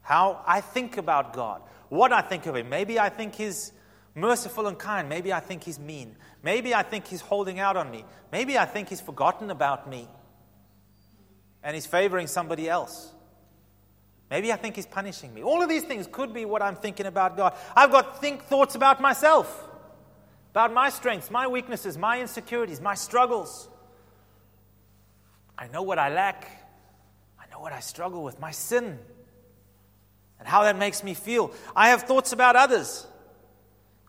how 0.00 0.42
I 0.46 0.60
think 0.60 0.96
about 0.96 1.32
God, 1.32 1.62
what 1.88 2.12
I 2.12 2.20
think 2.20 2.46
of 2.46 2.56
Him. 2.56 2.68
Maybe 2.68 2.98
I 2.98 3.08
think 3.08 3.34
He's 3.34 3.72
merciful 4.14 4.66
and 4.66 4.78
kind. 4.78 5.08
Maybe 5.08 5.32
I 5.32 5.40
think 5.40 5.64
He's 5.64 5.78
mean. 5.78 6.16
Maybe 6.42 6.74
I 6.74 6.82
think 6.82 7.06
He's 7.06 7.20
holding 7.20 7.58
out 7.58 7.76
on 7.76 7.90
me. 7.90 8.04
Maybe 8.30 8.56
I 8.58 8.64
think 8.64 8.88
He's 8.88 9.00
forgotten 9.00 9.50
about 9.50 9.88
me 9.88 10.08
and 11.62 11.74
He's 11.74 11.86
favoring 11.86 12.26
somebody 12.26 12.68
else. 12.68 13.12
Maybe 14.30 14.52
I 14.52 14.56
think 14.56 14.76
He's 14.76 14.86
punishing 14.86 15.34
me. 15.34 15.42
All 15.42 15.62
of 15.62 15.68
these 15.68 15.82
things 15.82 16.08
could 16.10 16.32
be 16.32 16.44
what 16.44 16.62
I'm 16.62 16.76
thinking 16.76 17.06
about 17.06 17.36
God. 17.36 17.54
I've 17.74 17.90
got 17.90 18.20
think 18.20 18.44
thoughts 18.44 18.76
about 18.76 19.00
myself, 19.00 19.68
about 20.52 20.72
my 20.72 20.90
strengths, 20.90 21.30
my 21.30 21.48
weaknesses, 21.48 21.98
my 21.98 22.20
insecurities, 22.20 22.80
my 22.80 22.94
struggles. 22.94 23.68
I 25.58 25.66
know 25.68 25.82
what 25.82 25.98
I 25.98 26.08
lack 26.08 26.61
what 27.72 27.78
I 27.78 27.80
struggle 27.80 28.22
with, 28.22 28.38
my 28.38 28.50
sin. 28.50 28.98
and 30.38 30.46
how 30.46 30.64
that 30.64 30.76
makes 30.76 31.02
me 31.02 31.14
feel. 31.14 31.52
I 31.74 31.88
have 31.88 32.02
thoughts 32.02 32.32
about 32.32 32.54
others. 32.54 33.06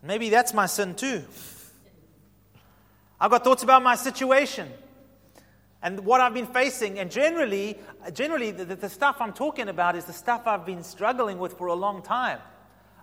Maybe 0.02 0.28
that's 0.28 0.52
my 0.52 0.66
sin 0.66 0.94
too. 0.94 1.22
I've 3.18 3.30
got 3.30 3.42
thoughts 3.42 3.62
about 3.62 3.82
my 3.82 3.94
situation 3.94 4.68
and 5.82 6.00
what 6.00 6.20
I've 6.20 6.34
been 6.34 6.46
facing. 6.46 6.98
And 6.98 7.10
generally, 7.10 7.78
generally 8.12 8.50
the, 8.50 8.66
the, 8.66 8.90
stuff 8.90 9.16
I'm 9.20 9.32
talking 9.32 9.70
about 9.70 9.96
is 9.96 10.04
the 10.04 10.12
stuff 10.12 10.46
I've 10.46 10.66
been 10.66 10.82
struggling 10.82 11.38
with 11.38 11.56
for 11.56 11.68
a 11.68 11.74
long 11.74 12.02
time. 12.02 12.40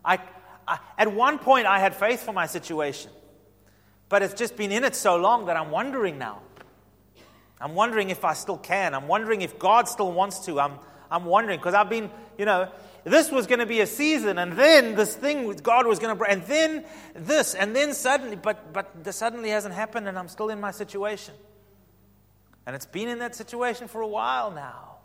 I, 0.06 0.20
I, 0.68 0.78
at 0.96 1.12
one 1.12 1.40
point, 1.40 1.66
I 1.66 1.80
had 1.80 1.96
faith 1.96 2.22
for 2.22 2.34
my 2.34 2.46
situation, 2.46 3.10
but 4.10 4.22
it's 4.22 4.36
just 4.36 4.56
been 4.58 4.72
in 4.72 4.84
it 4.84 4.96
so 4.96 5.16
long 5.16 5.48
that 5.48 5.58
I'm 5.58 5.72
wondering 5.72 6.20
now. 6.20 6.42
I'm 7.62 7.76
wondering 7.76 8.10
if 8.10 8.26
I 8.26 8.34
still 8.34 8.58
can. 8.58 8.94
I'm 8.94 9.08
wondering 9.08 9.42
if 9.42 9.60
God 9.60 9.88
still 9.88 10.12
wants 10.12 10.40
to. 10.46 10.60
I'm, 10.60 10.74
I'm 11.10 11.26
wondering 11.26 11.60
because 11.60 11.74
I've 11.74 11.90
been, 11.90 12.10
you 12.38 12.46
know, 12.46 12.70
this 13.04 13.32
was 13.32 13.48
going 13.48 13.60
to 13.60 13.66
be 13.66 13.82
a 13.82 13.88
season, 13.88 14.38
and 14.38 14.54
then 14.54 14.96
this 14.96 15.16
thing 15.16 15.46
with 15.46 15.64
God 15.64 15.88
was 15.88 16.00
going 16.00 16.16
to, 16.16 16.24
and 16.26 16.44
then 16.44 16.86
this, 17.16 17.56
and 17.56 17.76
then 17.76 17.94
suddenly, 17.94 18.36
but 18.36 18.74
but 18.74 19.04
the 19.04 19.12
suddenly 19.12 19.50
hasn't 19.50 19.74
happened, 19.74 20.08
and 20.08 20.20
I'm 20.20 20.28
still 20.28 20.50
in 20.50 20.60
my 20.60 20.72
situation. 20.72 21.34
And 22.66 22.76
it's 22.76 22.86
been 22.86 23.10
in 23.10 23.20
that 23.20 23.36
situation 23.36 23.88
for 23.88 24.02
a 24.02 24.08
while 24.08 24.52
now. 24.52 24.98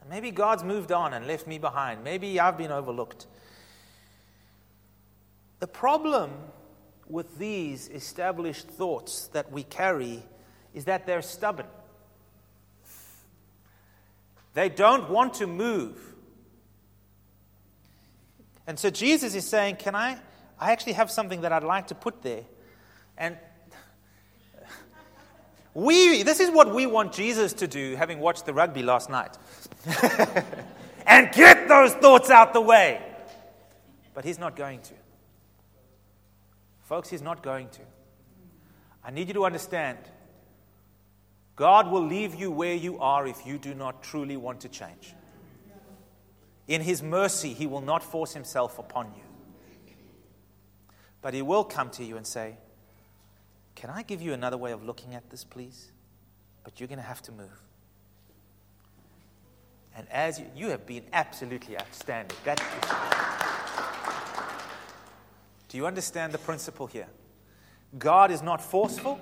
And 0.00 0.10
maybe 0.10 0.30
God's 0.32 0.64
moved 0.64 0.92
on 0.92 1.14
and 1.14 1.26
left 1.26 1.46
me 1.46 1.58
behind. 1.58 2.02
Maybe 2.02 2.40
I've 2.40 2.58
been 2.58 2.72
overlooked. 2.72 3.26
The 5.60 5.68
problem 5.68 6.32
with 7.08 7.38
these 7.38 7.88
established 7.88 8.66
thoughts 8.68 9.28
that 9.28 9.52
we 9.52 9.62
carry 9.62 10.24
is 10.74 10.84
that 10.86 11.06
they're 11.06 11.22
stubborn. 11.22 11.66
They 14.54 14.68
don't 14.68 15.08
want 15.08 15.34
to 15.34 15.46
move. 15.46 15.98
And 18.66 18.78
so 18.78 18.90
Jesus 18.90 19.34
is 19.34 19.46
saying, 19.46 19.76
Can 19.76 19.94
I? 19.94 20.18
I 20.58 20.72
actually 20.72 20.92
have 20.94 21.10
something 21.10 21.42
that 21.42 21.52
I'd 21.52 21.64
like 21.64 21.88
to 21.88 21.94
put 21.94 22.22
there. 22.22 22.42
And 23.18 23.36
we, 25.74 26.22
this 26.22 26.38
is 26.38 26.50
what 26.50 26.72
we 26.72 26.86
want 26.86 27.12
Jesus 27.12 27.52
to 27.54 27.66
do, 27.66 27.96
having 27.96 28.20
watched 28.20 28.46
the 28.46 28.54
rugby 28.54 28.82
last 28.82 29.10
night. 29.10 29.36
and 31.06 31.32
get 31.32 31.68
those 31.68 31.92
thoughts 31.94 32.30
out 32.30 32.52
the 32.52 32.60
way. 32.60 33.02
But 34.14 34.24
he's 34.24 34.38
not 34.38 34.54
going 34.54 34.80
to. 34.82 34.94
Folks, 36.84 37.08
he's 37.08 37.22
not 37.22 37.42
going 37.42 37.68
to. 37.70 37.80
I 39.04 39.10
need 39.10 39.28
you 39.28 39.34
to 39.34 39.44
understand 39.44 39.98
God 41.56 41.90
will 41.90 42.04
leave 42.04 42.34
you 42.34 42.50
where 42.50 42.74
you 42.74 42.98
are 42.98 43.26
if 43.26 43.46
you 43.46 43.58
do 43.58 43.74
not 43.74 44.02
truly 44.02 44.36
want 44.36 44.60
to 44.60 44.68
change. 44.68 45.14
In 46.66 46.80
his 46.80 47.02
mercy, 47.02 47.52
he 47.52 47.66
will 47.66 47.80
not 47.80 48.02
force 48.02 48.32
himself 48.32 48.78
upon 48.78 49.06
you. 49.14 49.94
But 51.20 51.34
he 51.34 51.42
will 51.42 51.64
come 51.64 51.90
to 51.90 52.04
you 52.04 52.16
and 52.16 52.26
say, 52.26 52.56
can 53.74 53.90
I 53.90 54.02
give 54.02 54.22
you 54.22 54.32
another 54.32 54.56
way 54.56 54.72
of 54.72 54.84
looking 54.84 55.14
at 55.14 55.30
this, 55.30 55.44
please? 55.44 55.90
But 56.62 56.80
you're 56.80 56.88
going 56.88 56.98
to 56.98 57.04
have 57.04 57.22
to 57.22 57.32
move. 57.32 57.62
And 59.96 60.08
as 60.10 60.38
you, 60.38 60.46
you 60.56 60.68
have 60.68 60.86
been 60.86 61.04
absolutely 61.12 61.78
outstanding. 61.78 62.36
That, 62.44 62.62
do 65.68 65.76
you 65.76 65.86
understand 65.86 66.32
the 66.32 66.38
principle 66.38 66.86
here? 66.86 67.06
God 67.98 68.30
is 68.30 68.42
not 68.42 68.60
forceful. 68.60 69.20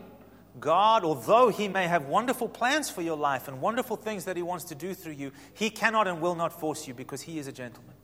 God, 0.61 1.05
although 1.05 1.49
He 1.49 1.69
may 1.69 1.87
have 1.87 2.07
wonderful 2.07 2.49
plans 2.49 2.91
for 2.91 3.03
your 3.03 3.17
life 3.17 3.49
and 3.49 3.61
wonderful 3.61 3.97
things 3.97 4.27
that 4.27 4.37
He 4.37 4.43
wants 4.43 4.65
to 4.67 4.75
do 4.75 4.95
through 4.95 5.15
you, 5.15 5.33
He 5.55 5.71
cannot 5.71 6.07
and 6.07 6.21
will 6.21 6.35
not 6.35 6.59
force 6.59 6.87
you 6.87 6.95
because 6.95 7.23
He 7.23 7.39
is 7.39 7.47
a 7.47 7.53
gentleman. 7.53 7.95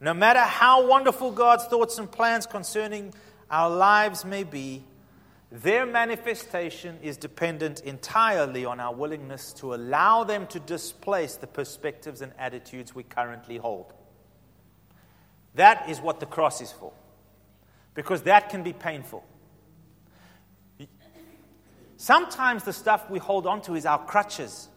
No 0.00 0.12
matter 0.12 0.40
how 0.40 0.86
wonderful 0.86 1.30
God's 1.30 1.64
thoughts 1.64 1.98
and 1.98 2.10
plans 2.10 2.46
concerning 2.46 3.14
our 3.50 3.70
lives 3.70 4.24
may 4.24 4.44
be, 4.44 4.84
their 5.50 5.86
manifestation 5.86 6.98
is 7.02 7.16
dependent 7.16 7.80
entirely 7.80 8.64
on 8.64 8.80
our 8.80 8.92
willingness 8.92 9.52
to 9.54 9.74
allow 9.74 10.24
them 10.24 10.46
to 10.48 10.60
displace 10.60 11.36
the 11.36 11.46
perspectives 11.46 12.20
and 12.20 12.32
attitudes 12.38 12.94
we 12.94 13.04
currently 13.04 13.56
hold. 13.56 13.92
That 15.54 15.88
is 15.88 16.00
what 16.00 16.20
the 16.20 16.26
cross 16.26 16.60
is 16.60 16.72
for, 16.72 16.92
because 17.94 18.22
that 18.22 18.50
can 18.50 18.62
be 18.62 18.74
painful. 18.74 19.24
Sometimes 21.96 22.64
the 22.64 22.72
stuff 22.72 23.08
we 23.10 23.18
hold 23.18 23.46
on 23.46 23.62
to 23.62 23.74
is 23.74 23.86
our 23.86 24.04
crutches. 24.04 24.68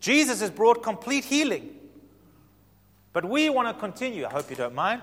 Jesus 0.00 0.40
has 0.40 0.50
brought 0.50 0.82
complete 0.82 1.24
healing, 1.24 1.74
but 3.12 3.24
we 3.24 3.50
want 3.50 3.68
to 3.68 3.74
continue. 3.74 4.26
I 4.26 4.30
hope 4.30 4.50
you 4.50 4.56
don't 4.56 4.74
mind. 4.74 5.02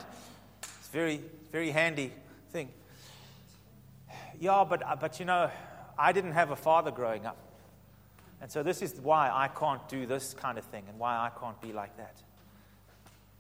It's 0.62 0.88
very, 0.90 1.22
very 1.52 1.72
handy 1.72 2.12
thing 2.52 2.70
yeah, 4.44 4.66
but, 4.68 4.86
uh, 4.86 4.96
but 4.98 5.20
you 5.20 5.26
know, 5.26 5.50
I 5.98 6.12
didn't 6.12 6.34
have 6.34 6.52
a 6.52 6.56
father 6.56 6.92
growing 6.92 7.26
up. 7.26 7.38
And 8.42 8.52
so 8.52 8.62
this 8.62 8.82
is 8.82 8.94
why 9.00 9.30
I 9.32 9.48
can't 9.48 9.88
do 9.88 10.06
this 10.06 10.34
kind 10.34 10.58
of 10.58 10.66
thing 10.66 10.84
and 10.90 11.00
why 11.00 11.16
I 11.16 11.32
can't 11.40 11.60
be 11.62 11.72
like 11.72 11.96
that. 11.96 12.16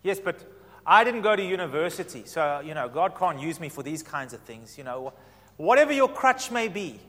Yes, 0.01 0.19
but 0.19 0.41
I 0.85 1.03
didn't 1.03 1.21
go 1.21 1.35
to 1.35 1.43
university, 1.43 2.23
so, 2.25 2.61
you 2.63 2.73
know, 2.73 2.87
God 2.87 3.17
can't 3.17 3.39
use 3.39 3.59
me 3.59 3.67
for 3.67 3.83
these 3.83 4.01
kinds 4.01 4.33
of 4.33 4.39
things. 4.41 4.77
You 4.77 4.85
know, 4.85 5.13
whatever 5.57 5.93
your 5.93 6.09
crutch 6.09 6.51
may 6.51 6.67
be, 6.67 6.99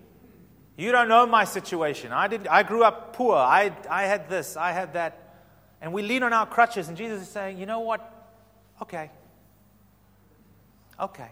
you 0.77 0.91
don't 0.93 1.09
know 1.09 1.27
my 1.27 1.45
situation. 1.45 2.13
I, 2.13 2.29
did, 2.29 2.47
I 2.49 2.63
grew 2.63 2.83
up 2.83 3.15
poor. 3.15 3.37
I, 3.37 3.73
I 3.89 4.05
had 4.05 4.29
this, 4.29 4.57
I 4.57 4.73
had 4.73 4.95
that. 4.95 5.21
And 5.81 5.93
we 5.93 6.03
lean 6.03 6.23
on 6.23 6.33
our 6.33 6.47
crutches, 6.47 6.89
and 6.89 6.97
Jesus 6.97 7.23
is 7.23 7.29
saying, 7.29 7.59
you 7.59 7.67
know 7.67 7.81
what? 7.81 8.11
Okay. 8.83 9.11
Okay. 10.99 11.31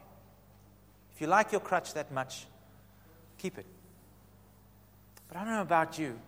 If 1.14 1.20
you 1.20 1.27
like 1.27 1.53
your 1.53 1.61
crutch 1.61 1.94
that 1.94 2.12
much, 2.12 2.46
keep 3.38 3.59
it. 3.59 3.66
But 5.29 5.38
I 5.38 5.44
don't 5.44 5.55
know 5.55 5.62
about 5.62 5.98
you. 5.98 6.18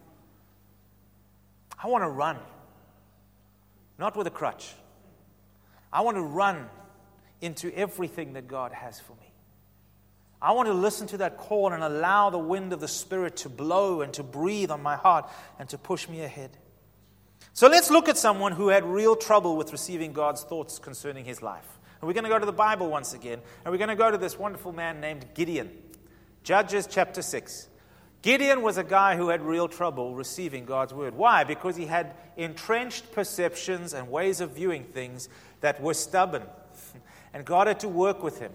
I 1.83 1.89
want 1.89 2.03
to 2.03 2.09
run, 2.09 2.39
not 3.99 4.17
with 4.17 4.27
a 4.27 4.31
crutch. 4.31 4.73
I 5.93 6.01
want 6.01 6.17
to 6.17 6.23
run 6.23 6.69
into 7.41 7.71
everything 7.77 8.33
that 8.33 8.49
God 8.49 8.73
has 8.73 8.99
for 8.99 9.13
me. 9.13 9.34
I 10.41 10.53
want 10.53 10.69
to 10.69 10.75
listen 10.75 11.07
to 11.09 11.19
that 11.19 11.39
call 11.39 11.73
and 11.73 11.83
allow 11.83 12.31
the 12.31 12.39
wind 12.39 12.73
of 12.73 12.81
the 12.81 12.89
Spirit 12.89 13.37
to 13.39 13.49
blow 13.49 14.03
and 14.03 14.13
to 14.15 14.23
breathe 14.23 14.71
on 14.71 14.83
my 14.83 14.97
heart 14.97 15.31
and 15.59 15.69
to 15.71 15.79
push 15.79 16.09
me 16.09 16.23
ahead. 16.23 16.57
So 17.53 17.69
let's 17.69 17.91
look 17.91 18.09
at 18.09 18.19
someone 18.19 18.53
who 18.53 18.69
had 18.69 18.85
real 18.85 19.15
trouble 19.15 19.57
with 19.57 19.73
receiving 19.73 20.13
God's 20.13 20.43
thoughts 20.43 20.79
concerning 20.79 21.25
his 21.25 21.41
life. 21.41 21.79
And 22.01 22.09
we're 22.09 22.15
going 22.15 22.25
to 22.25 22.31
go 22.31 22.39
to 22.39 22.47
the 22.47 22.53
Bible 22.53 22.91
once 22.91 23.15
again, 23.15 23.41
and 23.65 23.73
we're 23.73 23.79
going 23.79 23.89
to 23.89 23.97
go 23.97 24.11
to 24.11 24.19
this 24.19 24.39
wonderful 24.39 24.73
man 24.73 25.01
named 25.01 25.27
Gideon. 25.35 25.71
Judges 26.43 26.87
chapter 26.91 27.23
6. 27.23 27.69
Gideon 28.21 28.63
was 28.63 28.77
a 28.77 28.85
guy 28.85 29.17
who 29.17 29.29
had 29.29 29.41
real 29.41 29.69
trouble 29.69 30.15
receiving 30.15 30.65
God's 30.65 30.93
word. 30.93 31.15
Why? 31.15 31.45
Because 31.45 31.77
he 31.77 31.87
had 31.87 32.15
entrenched 32.37 33.13
perceptions 33.13 33.95
and 33.95 34.11
ways 34.11 34.41
of 34.41 34.53
viewing 34.53 34.85
things 34.85 35.29
that 35.61 35.81
were 35.81 35.95
stubborn. 35.95 36.45
And 37.35 37.45
God 37.45 37.67
had 37.67 37.81
to 37.81 37.89
work 37.89 38.23
with 38.23 38.39
him. 38.39 38.53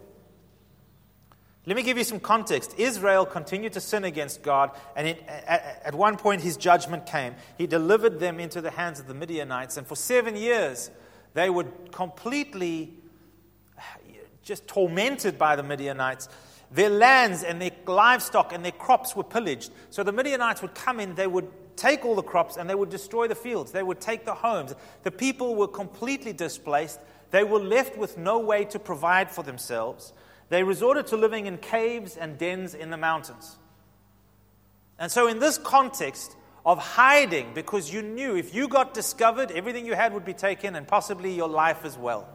Let 1.66 1.76
me 1.76 1.84
give 1.84 1.98
you 1.98 2.04
some 2.04 2.20
context. 2.20 2.74
Israel 2.78 3.26
continued 3.26 3.74
to 3.74 3.82
sin 3.82 4.04
against 4.04 4.42
God, 4.42 4.72
and 4.96 5.08
it, 5.08 5.24
at, 5.28 5.82
at 5.86 5.96
one 5.96 6.18
point 6.18 6.42
his 6.42 6.58
judgment 6.58 7.06
came. 7.06 7.36
He 7.58 7.68
delivered 7.68 8.20
them 8.20 8.40
into 8.40 8.62
the 8.62 8.72
hands 8.72 9.00
of 9.00 9.08
the 9.08 9.14
Midianites, 9.14 9.78
and 9.78 9.86
for 9.86 9.96
seven 9.96 10.36
years 10.36 10.90
they 11.34 11.50
were 11.50 11.66
completely 11.92 13.00
just 14.42 14.68
tormented 14.68 15.38
by 15.38 15.56
the 15.56 15.62
Midianites. 15.62 16.28
Their 16.72 16.90
lands 16.90 17.44
and 17.44 17.62
their 17.62 17.72
livestock 17.86 18.52
and 18.52 18.66
their 18.66 18.72
crops 18.72 19.16
were 19.16 19.24
pillaged. 19.24 19.72
So 19.92 20.04
the 20.04 20.12
Midianites 20.12 20.62
would 20.62 20.74
come 20.74 21.00
in, 21.00 21.14
they 21.14 21.28
would 21.28 21.48
take 21.76 22.04
all 22.04 22.16
the 22.16 22.24
crops 22.24 22.58
and 22.58 22.70
they 22.70 22.76
would 22.76 22.90
destroy 22.90 23.28
the 23.28 23.36
fields. 23.36 23.72
They 23.72 23.84
would 23.84 24.02
take 24.02 24.26
the 24.26 24.34
homes. 24.34 24.74
The 25.04 25.12
people 25.12 25.56
were 25.56 25.68
completely 25.68 26.34
displaced. 26.34 27.00
They 27.32 27.44
were 27.44 27.60
left 27.60 27.96
with 27.98 28.18
no 28.18 28.40
way 28.40 28.66
to 28.66 28.80
provide 28.80 29.30
for 29.30 29.44
themselves. 29.44 30.14
They 30.50 30.64
resorted 30.64 31.08
to 31.08 31.18
living 31.18 31.46
in 31.46 31.58
caves 31.58 32.18
and 32.18 32.38
dens 32.38 32.74
in 32.74 32.90
the 32.90 32.98
mountains. 32.98 33.58
And 34.98 35.12
so, 35.12 35.28
in 35.28 35.40
this 35.40 35.58
context 35.58 36.36
of 36.66 36.78
hiding, 36.80 37.54
because 37.54 37.94
you 37.94 38.02
knew 38.02 38.36
if 38.36 38.54
you 38.54 38.68
got 38.68 38.94
discovered, 38.94 39.52
everything 39.52 39.86
you 39.86 39.94
had 39.94 40.14
would 40.14 40.26
be 40.26 40.34
taken 40.34 40.76
and 40.76 40.88
possibly 40.88 41.34
your 41.34 41.48
life 41.48 41.86
as 41.86 41.98
well. 41.98 42.28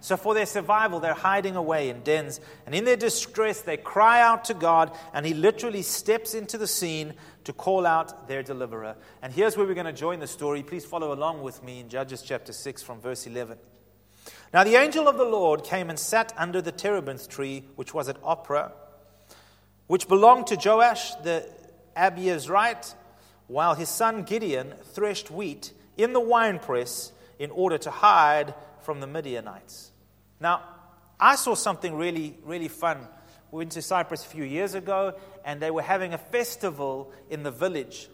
So, 0.00 0.18
for 0.18 0.34
their 0.34 0.46
survival, 0.46 1.00
they're 1.00 1.14
hiding 1.14 1.56
away 1.56 1.88
in 1.88 2.02
dens. 2.02 2.38
And 2.66 2.74
in 2.74 2.84
their 2.84 2.96
distress, 2.96 3.62
they 3.62 3.78
cry 3.78 4.20
out 4.20 4.44
to 4.44 4.54
God, 4.54 4.96
and 5.14 5.24
He 5.24 5.32
literally 5.32 5.80
steps 5.80 6.34
into 6.34 6.58
the 6.58 6.66
scene 6.66 7.14
to 7.44 7.52
call 7.54 7.86
out 7.86 8.28
their 8.28 8.42
deliverer. 8.42 8.96
And 9.22 9.32
here's 9.32 9.56
where 9.56 9.66
we're 9.66 9.74
going 9.74 9.86
to 9.86 9.92
join 9.92 10.20
the 10.20 10.26
story. 10.26 10.62
Please 10.62 10.84
follow 10.84 11.14
along 11.14 11.42
with 11.42 11.62
me 11.64 11.80
in 11.80 11.88
Judges 11.88 12.20
chapter 12.20 12.52
6 12.52 12.82
from 12.82 13.00
verse 13.00 13.26
11. 13.26 13.56
Now, 14.54 14.62
the 14.62 14.76
angel 14.76 15.08
of 15.08 15.16
the 15.16 15.24
Lord 15.24 15.64
came 15.64 15.90
and 15.90 15.98
sat 15.98 16.32
under 16.36 16.62
the 16.62 16.70
terebinth 16.70 17.28
tree, 17.28 17.64
which 17.74 17.92
was 17.92 18.08
at 18.08 18.22
Ophrah, 18.22 18.70
which 19.88 20.06
belonged 20.06 20.46
to 20.46 20.54
Joash 20.54 21.12
the 21.24 21.44
Abiezrite, 21.96 22.94
while 23.48 23.74
his 23.74 23.88
son 23.88 24.22
Gideon 24.22 24.72
threshed 24.92 25.28
wheat 25.28 25.72
in 25.96 26.12
the 26.12 26.20
winepress 26.20 27.10
in 27.40 27.50
order 27.50 27.78
to 27.78 27.90
hide 27.90 28.54
from 28.82 29.00
the 29.00 29.08
Midianites. 29.08 29.90
Now, 30.38 30.62
I 31.18 31.34
saw 31.34 31.56
something 31.56 31.96
really, 31.96 32.38
really 32.44 32.68
fun. 32.68 33.08
We 33.50 33.58
went 33.58 33.72
to 33.72 33.82
Cyprus 33.82 34.24
a 34.24 34.28
few 34.28 34.44
years 34.44 34.74
ago, 34.74 35.14
and 35.44 35.60
they 35.60 35.72
were 35.72 35.82
having 35.82 36.14
a 36.14 36.18
festival 36.18 37.10
in 37.28 37.42
the 37.42 37.50
village. 37.50 38.08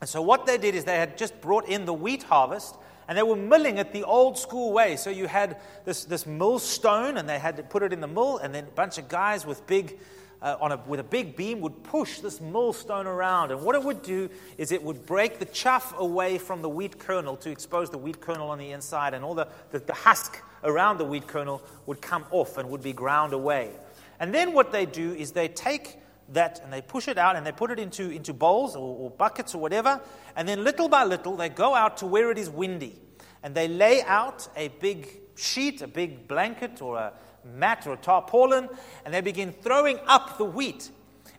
And 0.00 0.08
so, 0.08 0.22
what 0.22 0.46
they 0.46 0.56
did 0.56 0.74
is 0.74 0.86
they 0.86 0.96
had 0.96 1.18
just 1.18 1.38
brought 1.42 1.68
in 1.68 1.84
the 1.84 1.92
wheat 1.92 2.22
harvest, 2.22 2.76
and 3.10 3.18
they 3.18 3.24
were 3.24 3.34
milling 3.34 3.78
it 3.78 3.92
the 3.92 4.04
old 4.04 4.38
school 4.38 4.72
way. 4.72 4.94
So, 4.94 5.10
you 5.10 5.26
had 5.26 5.56
this, 5.84 6.04
this 6.04 6.26
millstone, 6.26 7.16
and 7.16 7.28
they 7.28 7.40
had 7.40 7.56
to 7.56 7.64
put 7.64 7.82
it 7.82 7.92
in 7.92 8.00
the 8.00 8.06
mill, 8.06 8.38
and 8.38 8.54
then 8.54 8.62
a 8.62 8.70
bunch 8.70 8.98
of 8.98 9.08
guys 9.08 9.44
with 9.44 9.66
big 9.66 9.98
uh, 10.40 10.56
on 10.60 10.70
a, 10.70 10.76
with 10.86 11.00
a 11.00 11.04
big 11.04 11.34
beam 11.34 11.60
would 11.60 11.82
push 11.82 12.20
this 12.20 12.40
millstone 12.40 13.08
around. 13.08 13.50
And 13.50 13.62
what 13.62 13.74
it 13.74 13.82
would 13.82 14.02
do 14.02 14.30
is 14.58 14.70
it 14.70 14.80
would 14.82 15.06
break 15.06 15.40
the 15.40 15.44
chaff 15.44 15.92
away 15.98 16.38
from 16.38 16.62
the 16.62 16.68
wheat 16.68 17.00
kernel 17.00 17.36
to 17.38 17.50
expose 17.50 17.90
the 17.90 17.98
wheat 17.98 18.20
kernel 18.20 18.48
on 18.48 18.58
the 18.58 18.70
inside, 18.70 19.12
and 19.12 19.24
all 19.24 19.34
the, 19.34 19.48
the, 19.72 19.80
the 19.80 19.92
husk 19.92 20.40
around 20.62 20.98
the 20.98 21.04
wheat 21.04 21.26
kernel 21.26 21.60
would 21.86 22.00
come 22.00 22.24
off 22.30 22.58
and 22.58 22.70
would 22.70 22.82
be 22.82 22.92
ground 22.92 23.32
away. 23.32 23.72
And 24.20 24.32
then 24.32 24.52
what 24.52 24.70
they 24.70 24.86
do 24.86 25.14
is 25.14 25.32
they 25.32 25.48
take 25.48 25.96
that 26.32 26.60
and 26.62 26.72
they 26.72 26.82
push 26.82 27.08
it 27.08 27.18
out 27.18 27.36
and 27.36 27.46
they 27.46 27.52
put 27.52 27.70
it 27.70 27.78
into, 27.78 28.10
into 28.10 28.32
bowls 28.32 28.76
or, 28.76 28.96
or 28.96 29.10
buckets 29.10 29.54
or 29.54 29.58
whatever. 29.58 30.00
And 30.36 30.48
then 30.48 30.64
little 30.64 30.88
by 30.88 31.04
little, 31.04 31.36
they 31.36 31.48
go 31.48 31.74
out 31.74 31.98
to 31.98 32.06
where 32.06 32.30
it 32.30 32.38
is 32.38 32.48
windy. 32.48 32.98
And 33.42 33.54
they 33.54 33.68
lay 33.68 34.02
out 34.02 34.48
a 34.56 34.68
big 34.68 35.08
sheet, 35.36 35.82
a 35.82 35.88
big 35.88 36.28
blanket 36.28 36.82
or 36.82 36.96
a 36.98 37.12
mat 37.44 37.86
or 37.86 37.94
a 37.94 37.96
tarpaulin, 37.96 38.68
and 39.04 39.14
they 39.14 39.20
begin 39.20 39.52
throwing 39.52 39.98
up 40.06 40.38
the 40.38 40.44
wheat. 40.44 40.90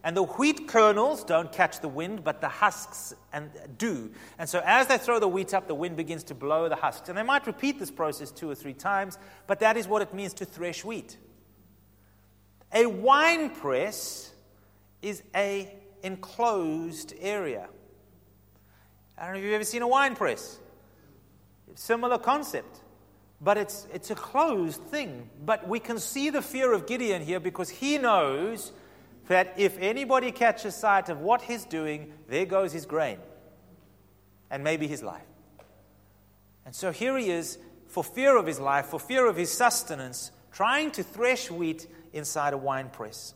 And 0.03 0.17
the 0.17 0.23
wheat 0.23 0.67
kernels 0.67 1.23
don't 1.23 1.51
catch 1.51 1.79
the 1.79 1.87
wind, 1.87 2.23
but 2.23 2.41
the 2.41 2.49
husks 2.49 3.13
and 3.31 3.51
do. 3.77 4.09
And 4.39 4.49
so 4.49 4.61
as 4.65 4.87
they 4.87 4.97
throw 4.97 5.19
the 5.19 5.27
wheat 5.27 5.53
up, 5.53 5.67
the 5.67 5.75
wind 5.75 5.95
begins 5.95 6.23
to 6.25 6.35
blow 6.35 6.67
the 6.69 6.75
husks. 6.75 7.07
And 7.07 7.17
they 7.17 7.23
might 7.23 7.45
repeat 7.45 7.77
this 7.77 7.91
process 7.91 8.31
two 8.31 8.49
or 8.49 8.55
three 8.55 8.73
times, 8.73 9.19
but 9.45 9.59
that 9.59 9.77
is 9.77 9.87
what 9.87 10.01
it 10.01 10.11
means 10.11 10.33
to 10.35 10.45
thresh 10.45 10.83
wheat. 10.83 11.17
A 12.73 12.87
wine 12.87 13.51
press 13.51 14.30
is 15.01 15.23
a 15.35 15.73
enclosed 16.03 17.13
area. 17.19 17.67
I 19.17 19.25
don't 19.25 19.33
know 19.33 19.39
if 19.39 19.45
you've 19.45 19.53
ever 19.53 19.63
seen 19.63 19.81
a 19.81 19.87
wine 19.87 20.15
press. 20.15 20.59
Similar 21.75 22.17
concept 22.17 22.81
but 23.41 23.57
it's, 23.57 23.87
it's 23.91 24.11
a 24.11 24.15
closed 24.15 24.81
thing. 24.83 25.29
But 25.43 25.67
we 25.67 25.79
can 25.79 25.97
see 25.97 26.29
the 26.29 26.43
fear 26.43 26.71
of 26.71 26.85
Gideon 26.85 27.23
here 27.23 27.39
because 27.39 27.69
he 27.69 27.97
knows 27.97 28.71
that 29.27 29.55
if 29.57 29.77
anybody 29.79 30.31
catches 30.31 30.75
sight 30.75 31.09
of 31.09 31.19
what 31.21 31.41
he's 31.41 31.65
doing, 31.65 32.13
there 32.27 32.45
goes 32.45 32.71
his 32.71 32.85
grain 32.85 33.17
and 34.51 34.63
maybe 34.63 34.87
his 34.87 35.01
life. 35.01 35.25
And 36.65 36.75
so 36.75 36.91
here 36.91 37.17
he 37.17 37.31
is, 37.31 37.57
for 37.87 38.03
fear 38.03 38.37
of 38.37 38.45
his 38.45 38.59
life, 38.59 38.85
for 38.85 38.99
fear 38.99 39.25
of 39.27 39.35
his 39.35 39.51
sustenance, 39.51 40.31
trying 40.51 40.91
to 40.91 41.03
thresh 41.03 41.49
wheat 41.49 41.87
inside 42.13 42.53
a 42.53 42.57
wine 42.57 42.89
press. 42.89 43.33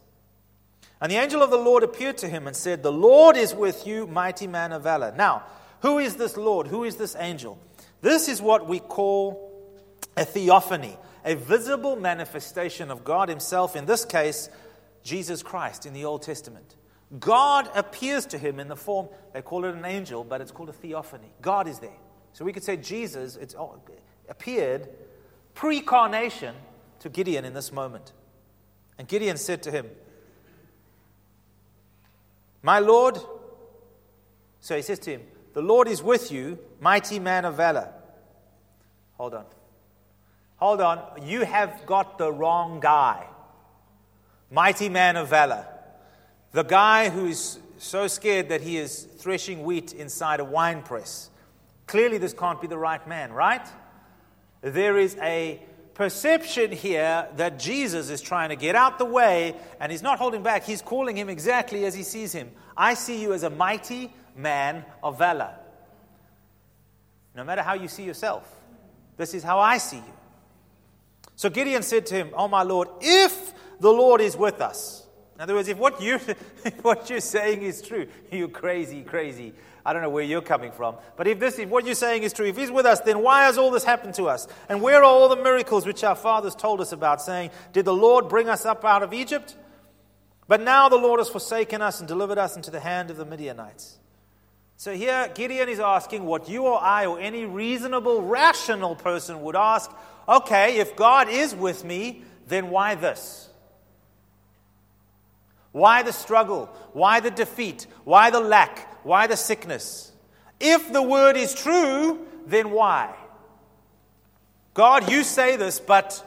And 1.02 1.12
the 1.12 1.18
angel 1.18 1.44
of 1.44 1.50
the 1.50 1.58
Lord 1.58 1.84
appeared 1.84 2.18
to 2.20 2.28
him 2.28 2.48
and 2.48 2.56
said, 2.56 2.82
The 2.82 2.92
Lord 2.92 3.38
is 3.38 3.54
with 3.54 3.86
you, 3.86 4.08
mighty 4.08 4.48
man 4.48 4.72
of 4.72 4.84
valor. 4.84 5.14
Now, 5.16 5.44
who 5.82 6.00
is 6.00 6.16
this 6.16 6.38
Lord? 6.38 6.68
Who 6.68 6.84
is 6.84 6.96
this 6.96 7.16
angel? 7.20 7.60
This 8.02 8.28
is 8.28 8.42
what 8.42 8.68
we 8.68 8.80
call 8.80 9.52
a 10.16 10.26
theophany, 10.26 10.98
a 11.26 11.36
visible 11.36 11.96
manifestation 11.96 12.90
of 12.90 13.04
God 13.04 13.30
Himself, 13.30 13.76
in 13.76 13.86
this 13.86 14.06
case, 14.06 14.50
Jesus 15.04 15.44
Christ 15.44 15.86
in 15.86 15.94
the 15.94 16.06
Old 16.06 16.22
Testament. 16.22 16.76
God 17.20 17.70
appears 17.76 18.26
to 18.28 18.38
him 18.38 18.60
in 18.60 18.68
the 18.68 18.76
form, 18.76 19.08
they 19.34 19.42
call 19.42 19.66
it 19.66 19.76
an 19.76 19.86
angel, 19.86 20.24
but 20.24 20.42
it's 20.42 20.52
called 20.52 20.70
a 20.70 20.74
theophany. 20.74 21.32
God 21.42 21.68
is 21.68 21.80
there. 21.80 21.98
So 22.34 22.44
we 22.44 22.52
could 22.52 22.64
say 22.64 22.78
Jesus 22.78 23.36
it's, 23.36 23.56
oh, 23.56 23.80
appeared 24.28 24.90
pre 25.54 25.82
carnation 25.82 26.56
to 27.00 27.10
Gideon 27.10 27.46
in 27.46 27.54
this 27.54 27.72
moment. 27.72 28.12
And 28.98 29.08
Gideon 29.08 29.38
said 29.38 29.64
to 29.64 29.72
him, 29.72 29.90
My 32.65 32.80
Lord, 32.80 33.19
so 34.60 34.75
he 34.75 34.82
says 34.82 34.97
to 35.01 35.12
him, 35.12 35.21
The 35.54 35.62
Lord 35.62 35.88
is 35.88 36.01
with 36.01 36.32
you, 36.32 36.58
mighty 36.80 37.19
man 37.19 37.45
of 37.45 37.58
valor. 37.58 37.93
Hold 39.19 39.36
on. 39.36 39.45
Hold 40.56 40.82
on, 40.82 41.28
you 41.28 41.45
have 41.45 41.86
got 41.86 42.17
the 42.17 42.34
wrong 42.34 42.80
guy. 42.80 43.28
Mighty 44.49 44.89
man 44.89 45.15
of 45.15 45.28
valor. 45.28 45.67
The 46.54 46.63
guy 46.63 47.10
who's 47.10 47.60
so 47.78 48.08
scared 48.08 48.49
that 48.49 48.62
he 48.62 48.78
is 48.78 49.04
threshing 49.04 49.62
wheat 49.62 49.93
inside 49.93 50.39
a 50.39 50.43
wine 50.43 50.82
press. 50.82 51.30
Clearly, 51.86 52.17
this 52.17 52.34
can't 52.34 52.60
be 52.60 52.65
the 52.65 52.80
right 52.80 53.08
man, 53.08 53.32
right? 53.32 53.67
There 54.62 54.97
is 54.97 55.15
a 55.21 55.62
perception 55.96 56.72
here 56.72 57.28
that 57.38 57.58
Jesus 57.58 58.10
is 58.10 58.22
trying 58.22 58.50
to 58.50 58.56
get 58.56 58.76
out 58.76 59.00
the 59.00 59.06
way 59.06 59.56
and 59.80 59.92
he's 59.92 60.04
not 60.04 60.20
holding 60.20 60.44
back. 60.44 60.64
He's 60.64 60.82
calling 60.82 61.16
him 61.16 61.30
exactly 61.30 61.86
as 61.86 61.96
he 61.96 62.04
sees 62.04 62.32
him. 62.32 62.52
I 62.78 62.94
see 62.94 63.22
you 63.22 63.34
as 63.34 63.44
a 63.44 63.50
mighty 63.50 64.14
man 64.36 64.86
of 65.02 65.18
valor. 65.18 65.56
No 67.34 67.44
matter 67.44 67.64
how 67.64 67.74
you 67.74 67.88
see 67.88 68.04
yourself, 68.04 68.50
this 69.18 69.34
is 69.34 69.42
how 69.42 69.60
I 69.60 69.78
see 69.78 69.98
you. 69.98 70.14
So 71.36 71.50
Gideon 71.50 71.82
said 71.82 72.06
to 72.08 72.16
him, 72.16 72.30
Oh, 72.34 72.48
my 72.48 72.64
Lord, 72.64 72.90
if 73.02 73.54
the 73.80 73.92
Lord 73.92 74.22
is 74.22 74.38
with 74.38 74.62
us. 74.62 75.05
In 75.36 75.41
other 75.41 75.54
words, 75.54 75.67
if 75.67 75.78
what, 75.78 76.02
you, 76.02 76.15
if 76.65 76.84
what 76.84 77.10
you're 77.10 77.19
saying 77.19 77.62
is 77.62 77.82
true, 77.82 78.08
you 78.32 78.48
crazy, 78.48 79.04
crazy. 79.04 79.54
I 79.86 79.93
don't 79.93 80.02
know 80.02 80.10
where 80.10 80.24
you're 80.24 80.41
coming 80.41 80.71
from. 80.71 80.95
But 81.15 81.28
if, 81.28 81.39
this, 81.39 81.60
if 81.60 81.69
what 81.69 81.86
you're 81.86 81.93
saying 81.93 82.24
is 82.24 82.34
true, 82.34 82.48
if 82.48 82.58
He's 82.58 82.71
with 82.71 82.86
us, 82.86 83.02
then 83.02 83.21
why 83.21 83.43
has 83.43 83.58
all 83.58 83.69
this 83.69 83.84
happened 83.84 84.15
to 84.15 84.26
us? 84.26 84.48
And 84.67 84.82
where 84.82 84.98
are 84.98 85.04
all 85.04 85.30
the 85.30 85.36
miracles 85.36 85.86
which 85.86 86.04
our 86.04 86.15
fathers 86.15 86.56
told 86.56 86.82
us 86.82 86.91
about, 86.91 87.21
saying, 87.21 87.52
Did 87.74 87.86
the 87.86 87.93
Lord 87.93 88.28
bring 88.28 88.50
us 88.50 88.65
up 88.65 88.84
out 88.84 89.04
of 89.04 89.13
Egypt? 89.13 89.56
But 90.48 90.62
now 90.62 90.89
the 90.89 90.98
Lord 90.98 91.19
has 91.19 91.30
forsaken 91.30 91.82
us 91.82 92.00
and 92.00 92.08
delivered 92.08 92.38
us 92.38 92.56
into 92.56 92.71
the 92.71 92.80
hand 92.80 93.12
of 93.12 93.17
the 93.17 93.26
Midianites. 93.26 93.98
So 94.78 94.93
here, 94.93 95.32
Gideon 95.34 95.69
is 95.69 95.80
asking 95.80 96.26
what 96.26 96.50
you 96.50 96.65
or 96.65 96.82
I 96.82 97.06
or 97.06 97.19
any 97.19 97.45
reasonable, 97.45 98.21
rational 98.21 98.95
person 98.95 99.41
would 99.41 99.56
ask 99.56 99.91
okay, 100.28 100.78
if 100.78 100.95
God 100.95 101.30
is 101.30 101.54
with 101.54 101.86
me, 101.86 102.24
then 102.48 102.71
why 102.71 102.95
this? 102.95 103.48
Why 105.76 106.04
the 106.04 106.14
struggle? 106.14 106.68
Why 106.94 107.20
the 107.20 107.30
defeat? 107.30 107.88
Why 108.06 108.30
the 108.30 108.40
lack? 108.40 109.04
Why 109.04 109.28
the 109.28 109.36
sickness? 109.36 110.14
If 110.58 110.94
the 110.94 111.02
word 111.02 111.36
is 111.36 111.54
true, 111.54 112.26
then 112.48 112.72
why? 112.72 113.14
God, 114.74 115.12
you 115.12 115.22
say 115.22 115.58
this, 115.58 115.82
but 115.82 116.24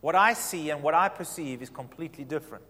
what 0.00 0.14
I 0.14 0.32
see 0.32 0.70
and 0.70 0.82
what 0.82 0.94
I 0.94 1.10
perceive 1.10 1.60
is 1.60 1.68
completely 1.68 2.24
different. 2.24 2.64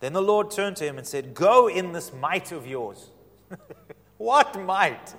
Then 0.00 0.14
the 0.14 0.20
Lord 0.20 0.50
turned 0.50 0.74
to 0.78 0.84
him 0.84 0.98
and 0.98 1.06
said, 1.06 1.32
Go 1.32 1.68
in 1.68 1.92
this 1.92 2.12
might 2.12 2.50
of 2.50 2.66
yours. 2.66 3.08
what 4.16 4.60
might? 4.60 5.14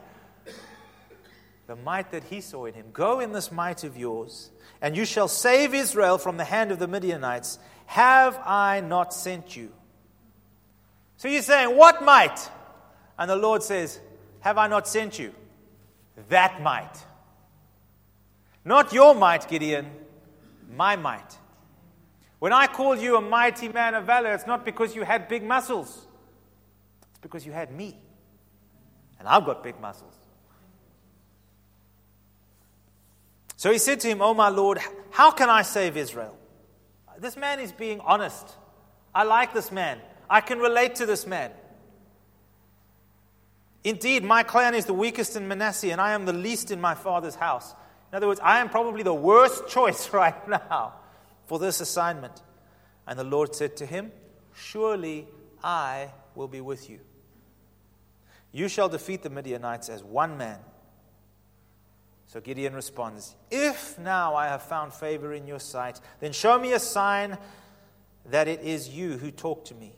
The 1.68 1.76
might 1.76 2.12
that 2.12 2.26
he 2.26 2.42
saw 2.42 2.66
in 2.66 2.74
him. 2.74 2.88
Go 2.94 3.20
in 3.20 3.32
this 3.32 3.52
might 3.52 3.84
of 3.84 3.98
yours, 3.98 4.52
and 4.82 4.96
you 4.96 5.06
shall 5.06 5.28
save 5.28 5.74
Israel 5.74 6.18
from 6.18 6.38
the 6.38 6.44
hand 6.44 6.72
of 6.72 6.80
the 6.80 6.88
Midianites. 6.88 7.58
Have 7.88 8.38
I 8.46 8.82
not 8.82 9.14
sent 9.14 9.56
you? 9.56 9.72
So 11.18 11.28
you're 11.28 11.42
saying, 11.42 11.76
What 11.76 12.04
might? 12.04 12.50
And 13.18 13.30
the 13.30 13.36
Lord 13.36 13.64
says, 13.64 14.00
Have 14.42 14.58
I 14.58 14.68
not 14.68 14.88
sent 14.88 15.18
you? 15.18 15.34
That 16.30 16.62
might. 16.62 17.04
Not 18.64 18.94
your 18.94 19.14
might, 19.16 19.48
Gideon, 19.48 19.90
my 20.76 20.96
might. 20.96 21.38
When 22.40 22.52
I 22.54 22.68
called 22.68 23.00
you 23.00 23.18
a 23.18 23.22
mighty 23.22 23.70
man 23.70 23.96
of 23.96 24.06
valor, 24.06 24.34
it's 24.34 24.48
not 24.48 24.66
because 24.66 24.96
you 24.96 25.04
had 25.04 25.28
big 25.28 25.44
muscles, 25.44 26.06
it's 27.10 27.20
because 27.22 27.46
you 27.46 27.52
had 27.52 27.72
me. 27.72 27.98
And 29.20 29.28
I've 29.28 29.46
got 29.46 29.64
big 29.64 29.80
muscles. 29.80 30.14
So 33.66 33.72
he 33.72 33.80
said 33.80 34.00
to 34.02 34.08
him, 34.08 34.22
Oh, 34.22 34.36
my 34.36 34.50
Lord, 34.50 34.78
how 35.10 35.32
can 35.32 35.50
I 35.50 35.64
save 35.64 35.98
Israel? 35.98 36.38
This 37.18 37.36
man 37.36 37.60
is 37.60 37.72
being 37.72 38.00
honest. 38.00 38.48
I 39.12 39.24
like 39.24 39.56
this 39.56 39.72
man. 39.72 39.98
I 40.30 40.42
can 40.42 40.60
relate 40.60 40.94
to 40.98 41.08
this 41.08 41.26
man. 41.26 41.50
Indeed, 43.84 44.24
my 44.24 44.44
clan 44.44 44.76
is 44.76 44.86
the 44.86 44.94
weakest 44.94 45.36
in 45.36 45.48
Manasseh, 45.48 45.92
and 45.92 46.00
I 46.00 46.12
am 46.12 46.26
the 46.26 46.32
least 46.32 46.70
in 46.70 46.80
my 46.80 46.94
father's 46.94 47.34
house. 47.34 47.74
In 48.12 48.18
other 48.18 48.28
words, 48.28 48.40
I 48.44 48.60
am 48.60 48.70
probably 48.70 49.02
the 49.02 49.16
worst 49.16 49.68
choice 49.68 50.14
right 50.14 50.48
now 50.48 50.94
for 51.48 51.58
this 51.58 51.82
assignment. 51.82 52.44
And 53.08 53.18
the 53.18 53.24
Lord 53.24 53.56
said 53.56 53.78
to 53.78 53.88
him, 53.88 54.12
Surely 54.54 55.26
I 55.64 56.12
will 56.36 56.48
be 56.48 56.62
with 56.62 56.88
you. 56.88 57.00
You 58.52 58.68
shall 58.68 58.90
defeat 58.90 59.24
the 59.24 59.32
Midianites 59.32 59.90
as 59.90 60.04
one 60.04 60.38
man. 60.38 60.60
So 62.28 62.42
Gideon 62.42 62.74
responds, 62.74 63.36
If 63.52 64.00
now 64.00 64.36
I 64.36 64.48
have 64.48 64.64
found 64.64 64.94
favor 64.94 65.34
in 65.34 65.48
your 65.48 65.60
sight, 65.60 66.00
then 66.20 66.32
show 66.32 66.60
me 66.60 66.74
a 66.74 66.80
sign 66.80 67.38
that 68.26 68.48
it 68.48 68.62
is 68.62 68.90
you 68.90 69.18
who 69.18 69.32
talk 69.32 69.66
to 69.66 69.76
me. 69.76 69.94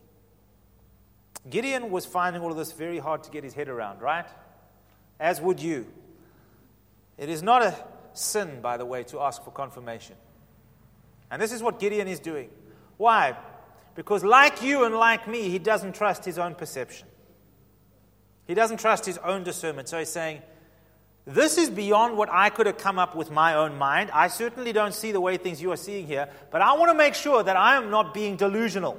Gideon 1.50 1.92
was 1.92 2.06
finding 2.06 2.42
all 2.42 2.52
of 2.52 2.58
this 2.58 2.74
very 2.74 3.00
hard 3.00 3.24
to 3.24 3.32
get 3.32 3.44
his 3.44 3.54
head 3.54 3.70
around, 3.70 4.02
right? 4.02 4.26
As 5.20 5.40
would 5.40 5.62
you. 5.62 5.88
It 7.18 7.30
is 7.30 7.42
not 7.42 7.62
a 7.62 7.76
sin, 8.14 8.60
by 8.62 8.78
the 8.78 8.86
way, 8.86 9.04
to 9.06 9.22
ask 9.22 9.44
for 9.44 9.52
confirmation. 9.52 10.16
And 11.32 11.42
this 11.42 11.52
is 11.52 11.64
what 11.64 11.80
Gideon 11.80 12.08
is 12.08 12.20
doing. 12.20 12.50
Why? 12.98 13.36
Because, 13.96 14.24
like 14.24 14.62
you 14.62 14.84
and 14.84 14.96
like 14.96 15.28
me, 15.28 15.50
he 15.50 15.60
doesn't 15.60 15.96
trust 15.96 16.26
his 16.26 16.38
own 16.38 16.56
perception. 16.56 17.08
He 18.46 18.54
doesn't 18.54 18.80
trust 18.80 19.06
his 19.06 19.18
own 19.20 19.44
discernment. 19.44 19.90
So 19.90 20.00
he's 20.00 20.10
saying, 20.10 20.42
This 21.28 21.58
is 21.58 21.70
beyond 21.70 22.18
what 22.18 22.30
I 22.32 22.50
could 22.50 22.68
have 22.68 22.78
come 22.78 22.98
up 22.98 23.14
with 23.14 23.30
my 23.30 23.56
own 23.56 23.78
mind. 23.78 24.10
I 24.14 24.30
certainly 24.30 24.72
don't 24.72 24.94
see 24.94 25.12
the 25.12 25.20
way 25.20 25.36
things 25.36 25.62
you 25.62 25.74
are 25.74 25.78
seeing 25.78 26.08
here, 26.08 26.30
but 26.52 26.62
I 26.62 26.72
want 26.78 26.90
to 26.90 26.98
make 26.98 27.16
sure 27.16 27.44
that 27.44 27.58
I 27.58 27.76
am 27.76 27.90
not 27.90 28.14
being 28.14 28.38
delusional. 28.38 28.98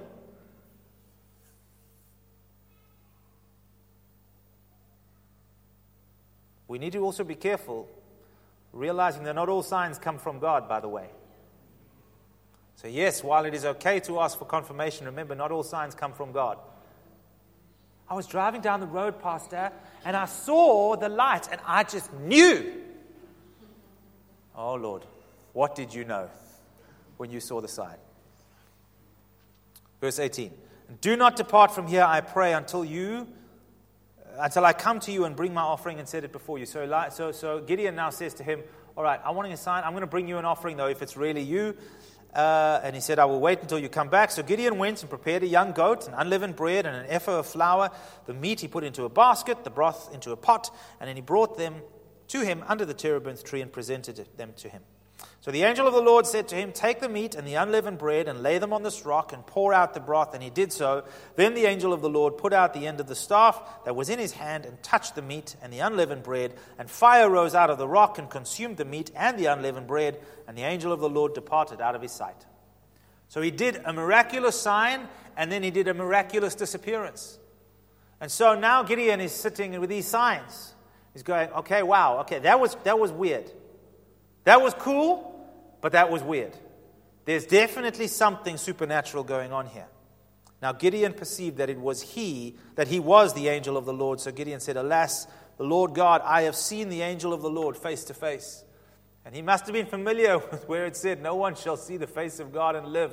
We 6.69 6.79
need 6.79 6.93
to 6.93 7.03
also 7.03 7.25
be 7.25 7.35
careful, 7.35 7.89
realizing 8.75 9.25
that 9.25 9.35
not 9.35 9.49
all 9.49 9.63
signs 9.63 9.99
come 9.99 10.19
from 10.19 10.39
God, 10.39 10.69
by 10.69 10.81
the 10.81 10.89
way. 10.89 11.09
So, 12.77 12.89
yes, 12.89 13.25
while 13.25 13.47
it 13.47 13.55
is 13.55 13.65
okay 13.65 14.01
to 14.01 14.21
ask 14.21 14.39
for 14.39 14.45
confirmation, 14.45 15.07
remember, 15.07 15.35
not 15.35 15.51
all 15.51 15.63
signs 15.63 15.95
come 15.95 16.13
from 16.13 16.33
God. 16.33 16.59
I 18.11 18.15
was 18.15 18.27
driving 18.27 18.61
down 18.61 18.81
the 18.81 18.87
road, 18.87 19.19
Pastor, 19.23 19.73
and 20.05 20.17
I 20.17 20.27
saw 20.27 20.97
the 20.97 21.09
light, 21.09 21.49
and 21.51 21.61
I 21.67 21.85
just 21.85 22.13
knew. 22.15 22.73
Oh, 24.55 24.75
Lord, 24.75 25.05
what 25.53 25.75
did 25.75 25.95
you 25.95 26.05
know 26.05 26.29
when 27.17 27.31
you 27.31 27.41
saw 27.41 27.61
the 27.61 27.69
sign? 27.69 27.97
Verse 30.01 30.19
18 30.19 30.53
Do 31.01 31.17
not 31.17 31.37
depart 31.37 31.75
from 31.75 31.87
here, 31.87 32.05
I 32.05 32.21
pray, 32.21 32.53
until 32.53 32.85
you 32.85 33.29
until 34.39 34.65
I 34.65 34.73
come 34.73 35.01
to 35.01 35.13
you 35.13 35.25
and 35.25 35.35
bring 35.35 35.53
my 35.53 35.63
offering 35.63 35.99
and 35.99 36.09
set 36.09 36.25
it 36.25 36.33
before 36.33 36.59
you. 36.59 36.67
So, 36.67 37.09
so, 37.13 37.33
so 37.33 37.61
Gideon 37.61 37.97
now 37.97 38.11
says 38.11 38.35
to 38.35 38.45
him, 38.45 38.63
All 38.97 39.03
right, 39.03 39.21
I 39.25 39.31
want 39.33 39.53
a 39.53 39.57
sign. 39.57 39.83
I'm 39.85 39.93
going 39.93 40.03
to 40.03 40.07
bring 40.07 40.29
you 40.29 40.39
an 40.39 40.45
offering, 40.45 40.77
though, 40.77 40.87
if 40.87 41.03
it's 41.03 41.17
really 41.17 41.43
you. 41.43 41.77
Uh, 42.35 42.81
and 42.83 42.95
he 42.95 43.01
said, 43.01 43.19
I 43.19 43.25
will 43.25 43.41
wait 43.41 43.61
until 43.63 43.79
you 43.79 43.89
come 43.89 44.09
back. 44.09 44.31
So 44.31 44.43
Gideon 44.43 44.79
went 44.79 45.01
and 45.01 45.11
prepared 45.11 45.43
a 45.43 45.47
young 45.47 45.73
goat, 45.73 46.07
and 46.07 46.15
unleavened 46.17 46.57
bread, 46.57 46.87
and 46.87 46.95
an 46.95 47.07
ephah 47.09 47.39
of 47.39 47.47
flour. 47.47 47.91
The 48.27 48.35
meat 48.35 48.61
he 48.61 48.69
put 48.69 48.85
into 48.85 49.05
a 49.05 49.09
basket, 49.09 49.65
the 49.65 49.71
broth 49.71 50.13
into 50.13 50.33
a 50.33 50.37
pot, 50.37 50.71
and 51.01 51.09
then 51.09 51.17
he 51.17 51.23
brought 51.23 51.57
them 51.57 51.77
to 52.29 52.41
him 52.41 52.63
under 52.69 52.85
the 52.85 52.95
terebinth 52.95 53.45
tree 53.45 53.63
and 53.63 53.73
presented 53.73 54.29
them 54.37 54.53
to 54.59 54.69
him. 54.69 54.83
So 55.49 55.53
the 55.53 55.63
angel 55.63 55.87
of 55.87 55.95
the 55.95 56.03
Lord 56.03 56.27
said 56.27 56.47
to 56.49 56.57
him, 56.57 56.73
Take 56.73 57.01
the 57.01 57.09
meat 57.09 57.35
and 57.35 57.49
the 57.49 57.55
unleavened 57.55 57.97
bread 57.97 58.29
and 58.29 58.43
lay 58.43 58.59
them 58.59 58.75
on 58.75 58.83
this 58.83 59.07
rock 59.07 59.33
and 59.33 59.47
pour 59.47 59.73
out 59.73 59.95
the 59.95 59.99
broth. 59.99 60.35
And 60.35 60.43
he 60.43 60.51
did 60.51 60.75
so. 60.75 61.05
Then 61.37 61.55
the 61.55 61.65
angel 61.65 61.95
of 61.95 62.03
the 62.03 62.11
Lord 62.11 62.37
put 62.37 62.53
out 62.53 62.75
the 62.75 62.87
end 62.87 63.01
of 63.01 63.07
the 63.07 63.15
staff 63.15 63.59
that 63.87 63.97
was 63.97 64.11
in 64.11 64.19
his 64.19 64.33
hand 64.33 64.67
and 64.67 64.83
touched 64.83 65.15
the 65.15 65.23
meat 65.23 65.57
and 65.63 65.73
the 65.73 65.79
unleavened 65.79 66.23
bread. 66.23 66.53
And 66.79 66.91
fire 66.91 67.31
rose 67.31 67.55
out 67.55 67.71
of 67.71 67.79
the 67.79 67.89
rock 67.89 68.19
and 68.19 68.29
consumed 68.29 68.77
the 68.77 68.85
meat 68.85 69.11
and 69.17 69.39
the 69.39 69.47
unleavened 69.47 69.87
bread. 69.87 70.21
And 70.47 70.55
the 70.55 70.65
angel 70.65 70.93
of 70.93 71.01
the 71.01 71.09
Lord 71.09 71.33
departed 71.33 71.81
out 71.81 71.95
of 71.95 72.03
his 72.03 72.13
sight. 72.13 72.45
So 73.29 73.41
he 73.41 73.51
did 73.51 73.81
a 73.87 73.95
miraculous 73.95 74.61
sign 74.61 75.09
and 75.35 75.51
then 75.51 75.63
he 75.63 75.71
did 75.71 75.89
a 75.89 75.95
miraculous 75.95 76.57
disappearance. 76.57 77.39
And 78.21 78.31
so 78.31 78.55
now 78.55 78.83
Gideon 78.83 79.23
is 79.23 79.33
sitting 79.33 79.81
with 79.81 79.89
these 79.89 80.07
signs. 80.07 80.75
He's 81.15 81.23
going, 81.23 81.49
okay, 81.53 81.83
wow, 81.83 82.19
okay, 82.19 82.39
that 82.41 82.61
was, 82.61 82.77
that 82.85 82.99
was 82.99 83.11
weird. 83.11 83.51
That 84.45 84.63
was 84.63 84.73
cool, 84.73 85.28
but 85.81 85.93
that 85.93 86.11
was 86.11 86.23
weird. 86.23 86.57
There's 87.25 87.45
definitely 87.45 88.07
something 88.09 88.57
supernatural 88.57 89.23
going 89.25 89.53
on 89.53 89.67
here. 89.67 89.87
Now 90.63 90.73
Gideon 90.73 91.13
perceived 91.13 91.59
that 91.59 91.71
it 91.71 91.79
was 91.79 92.03
he, 92.03 92.57
that 92.75 92.89
he 92.89 92.99
was 92.99 93.35
the 93.35 93.49
angel 93.49 93.77
of 93.77 93.85
the 93.85 93.93
Lord. 93.93 94.21
So 94.21 94.33
Gideon 94.33 94.61
said, 94.61 94.77
Alas, 94.77 95.27
the 95.57 95.65
Lord 95.65 95.95
God, 95.95 96.23
I 96.25 96.43
have 96.43 96.57
seen 96.57 96.89
the 96.89 97.03
angel 97.03 97.33
of 97.33 97.43
the 97.43 97.51
Lord 97.51 97.77
face 97.77 98.05
to 98.05 98.15
face. 98.15 98.65
And 99.25 99.35
he 99.35 99.43
must 99.43 99.67
have 99.67 99.75
been 99.75 99.87
familiar 99.87 100.39
with 100.51 100.67
where 100.69 100.87
it 100.87 100.97
said, 100.97 101.23
No 101.23 101.37
one 101.37 101.55
shall 101.55 101.77
see 101.77 101.97
the 101.97 102.07
face 102.07 102.41
of 102.41 102.53
God 102.53 102.75
and 102.75 102.89
live. 102.89 103.13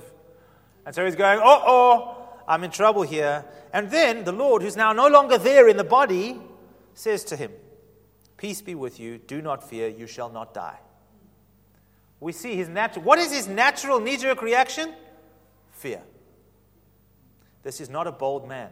And 0.85 0.95
so 0.95 1.03
he's 1.03 1.15
going, 1.15 1.39
Oh, 1.43 1.63
oh, 1.67 2.29
I'm 2.47 2.63
in 2.63 2.71
trouble 2.71 3.03
here. 3.03 3.45
And 3.73 3.91
then 3.91 4.23
the 4.23 4.31
Lord, 4.31 4.61
who's 4.61 4.77
now 4.77 4.93
no 4.93 5.07
longer 5.07 5.37
there 5.37 5.67
in 5.67 5.77
the 5.77 5.83
body, 5.83 6.39
says 6.93 7.25
to 7.25 7.35
him, 7.35 7.51
Peace 8.37 8.61
be 8.61 8.75
with 8.75 8.99
you. 8.99 9.17
Do 9.17 9.41
not 9.41 9.69
fear. 9.69 9.89
You 9.89 10.07
shall 10.07 10.29
not 10.29 10.53
die 10.53 10.79
we 12.19 12.31
see 12.31 12.55
his 12.55 12.69
natural. 12.69 13.03
What 13.03 13.19
is 13.19 13.31
his 13.31 13.47
natural 13.47 13.99
knee 13.99 14.17
jerk 14.17 14.41
reaction? 14.41 14.93
Fear. 15.71 16.01
This 17.63 17.81
is 17.81 17.89
not 17.89 18.07
a 18.07 18.11
bold 18.11 18.47
man. 18.47 18.69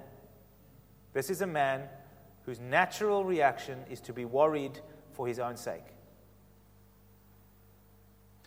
This 1.13 1.29
is 1.29 1.41
a 1.41 1.47
man 1.47 1.83
whose 2.45 2.59
natural 2.59 3.23
reaction 3.23 3.79
is 3.89 3.99
to 4.01 4.13
be 4.13 4.25
worried 4.25 4.79
for 5.13 5.27
his 5.27 5.39
own 5.39 5.57
sake. 5.57 5.83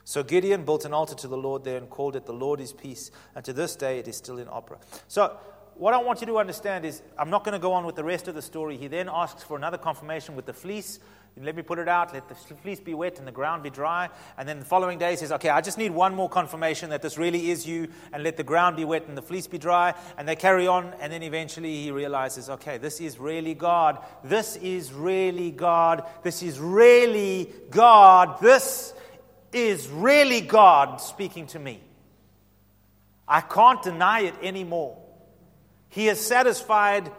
So 0.05 0.23
Gideon 0.23 0.65
built 0.65 0.85
an 0.85 0.93
altar 0.93 1.17
to 1.17 1.29
the 1.29 1.37
Lord 1.37 1.65
there 1.65 1.79
and 1.79 1.91
called 1.91 2.15
it 2.15 2.27
the 2.27 2.33
Lord 2.33 2.61
is 2.61 2.73
peace. 2.73 3.11
And 3.35 3.45
to 3.45 3.53
this 3.53 3.75
day 3.75 3.99
it 3.99 4.07
is 4.07 4.17
still 4.17 4.39
in 4.39 4.47
Ophrah. 4.47 4.79
So 5.09 5.37
what 5.75 5.95
I 5.95 5.99
want 5.99 6.21
you 6.21 6.29
to 6.29 6.39
understand 6.39 6.85
is 6.85 7.03
I'm 7.19 7.29
not 7.29 7.45
going 7.45 7.55
to 7.55 7.59
go 7.59 7.73
on 7.73 7.85
with 7.85 7.97
the 7.97 8.05
rest 8.05 8.29
of 8.29 8.35
the 8.35 8.43
story. 8.43 8.77
He 8.77 8.87
then 8.87 9.09
asks 9.13 9.43
for 9.43 9.57
another 9.57 9.79
confirmation 9.79 10.37
with 10.37 10.47
the 10.47 10.53
fleece. 10.53 11.01
Let 11.39 11.55
me 11.55 11.61
put 11.61 11.79
it 11.79 11.87
out, 11.87 12.15
let 12.15 12.29
the 12.31 12.35
fleece 12.35 12.81
be 12.81 12.95
wet 12.95 13.19
and 13.19 13.27
the 13.27 13.33
ground 13.33 13.63
be 13.63 13.69
dry. 13.69 14.09
And 14.39 14.49
then 14.49 14.59
the 14.59 14.65
following 14.65 14.99
day 14.99 15.11
he 15.11 15.17
says, 15.19 15.33
Okay, 15.33 15.51
I 15.51 15.61
just 15.61 15.77
need 15.77 15.91
one 15.91 16.15
more 16.15 16.31
confirmation 16.31 16.89
that 16.91 17.03
this 17.03 17.19
really 17.19 17.51
is 17.51 17.67
you, 17.67 17.89
and 18.13 18.23
let 18.23 18.39
the 18.39 18.43
ground 18.43 18.77
be 18.77 18.87
wet 18.87 19.07
and 19.07 19.19
the 19.19 19.23
fleece 19.23 19.47
be 19.47 19.59
dry. 19.59 19.93
And 20.17 20.27
they 20.27 20.35
carry 20.35 20.67
on, 20.67 20.95
and 20.99 21.13
then 21.13 21.23
eventually 21.23 21.83
he 21.83 21.91
realizes, 21.91 22.49
Okay, 22.49 22.79
this 22.79 23.03
is 23.03 23.19
really 23.19 23.53
God. 23.53 23.99
This 24.25 24.57
is 24.57 24.95
really 24.95 25.51
God. 25.51 26.07
This 26.23 26.43
is 26.43 26.59
really 26.59 27.53
God. 27.71 28.41
This 28.41 28.95
is 29.53 29.89
really 29.89 30.41
God 30.41 31.03
speaking 31.03 31.47
to 31.49 31.59
me. 31.59 31.83
I 33.29 33.43
can't 33.43 33.83
deny 33.83 34.21
it 34.21 34.35
anymore. 34.43 35.03
He 35.91 36.07
has 36.07 36.19
satisfied 36.19 37.13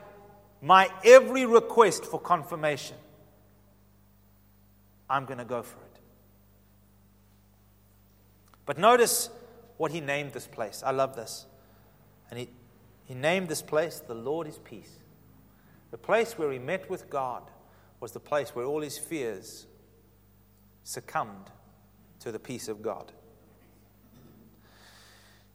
my 0.60 0.90
every 1.04 1.46
request 1.46 2.04
for 2.04 2.20
confirmation. 2.20 2.98
I'm 5.10 5.26
going 5.26 5.38
to 5.38 5.46
go 5.46 5.62
for 5.62 5.78
it. 5.78 6.00
But 8.66 8.78
notice 8.78 9.30
what 9.78 9.92
he 9.92 10.02
named 10.02 10.34
this 10.34 10.48
place. 10.48 10.84
I 10.86 10.92
love 10.92 11.16
this. 11.16 11.46
And 12.30 12.40
he, 12.40 12.50
he 13.06 13.14
named 13.14 13.48
this 13.48 13.62
place, 13.62 14.00
The 14.00 14.14
Lord 14.14 14.48
is 14.48 14.58
Peace. 14.58 14.92
The 15.92 15.98
place 15.98 16.38
where 16.38 16.52
he 16.52 16.60
met 16.60 16.90
with 16.90 17.10
God 17.10 17.44
was 18.00 18.12
the 18.12 18.20
place 18.20 18.50
where 18.54 18.66
all 18.66 18.82
his 18.82 18.98
fears 18.98 19.66
succumbed 20.84 21.52
to 22.20 22.32
the 22.32 22.40
peace 22.40 22.68
of 22.68 22.82
God. 22.82 23.12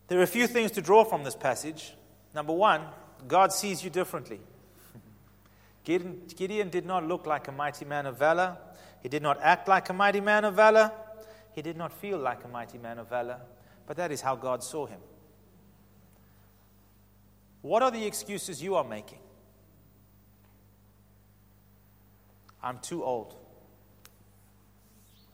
There 0.09 0.19
are 0.19 0.25
a 0.25 0.27
few 0.27 0.47
things 0.47 0.71
to 0.73 0.83
draw 0.83 1.05
from 1.05 1.25
this 1.25 1.37
passage. 1.37 1.95
Number 2.35 2.53
one, 2.53 2.83
God 3.29 3.53
sees 3.53 3.85
you 3.85 3.91
differently. 3.91 4.41
Gideon, 5.85 6.71
did 6.71 6.87
not 6.87 7.07
look 7.07 7.27
like 7.27 7.49
a 7.49 7.53
mighty 7.53 7.85
man 7.85 8.07
of 8.07 8.19
valor. 8.19 8.57
He 9.03 9.09
did 9.09 9.23
not 9.23 9.39
act 9.43 9.69
like 9.69 9.89
a 9.89 9.93
mighty 9.93 10.21
man 10.21 10.45
of 10.45 10.55
valor. 10.55 10.93
He 11.55 11.63
did 11.63 11.77
not 11.77 11.93
feel 11.93 12.19
like 12.19 12.45
a 12.45 12.49
mighty 12.49 12.79
man 12.79 12.99
of 12.99 13.09
valor. 13.09 13.41
But 13.87 13.97
that 13.97 14.13
is 14.13 14.21
how 14.21 14.37
God 14.37 14.63
saw 14.63 14.87
him. 14.87 15.01
What 17.63 17.83
are 17.83 17.91
the 17.91 18.05
excuses 18.05 18.63
you 18.63 18.77
are 18.77 18.85
making? 18.85 19.19
I'm 22.63 22.79
too 22.79 23.03
old. 23.03 23.35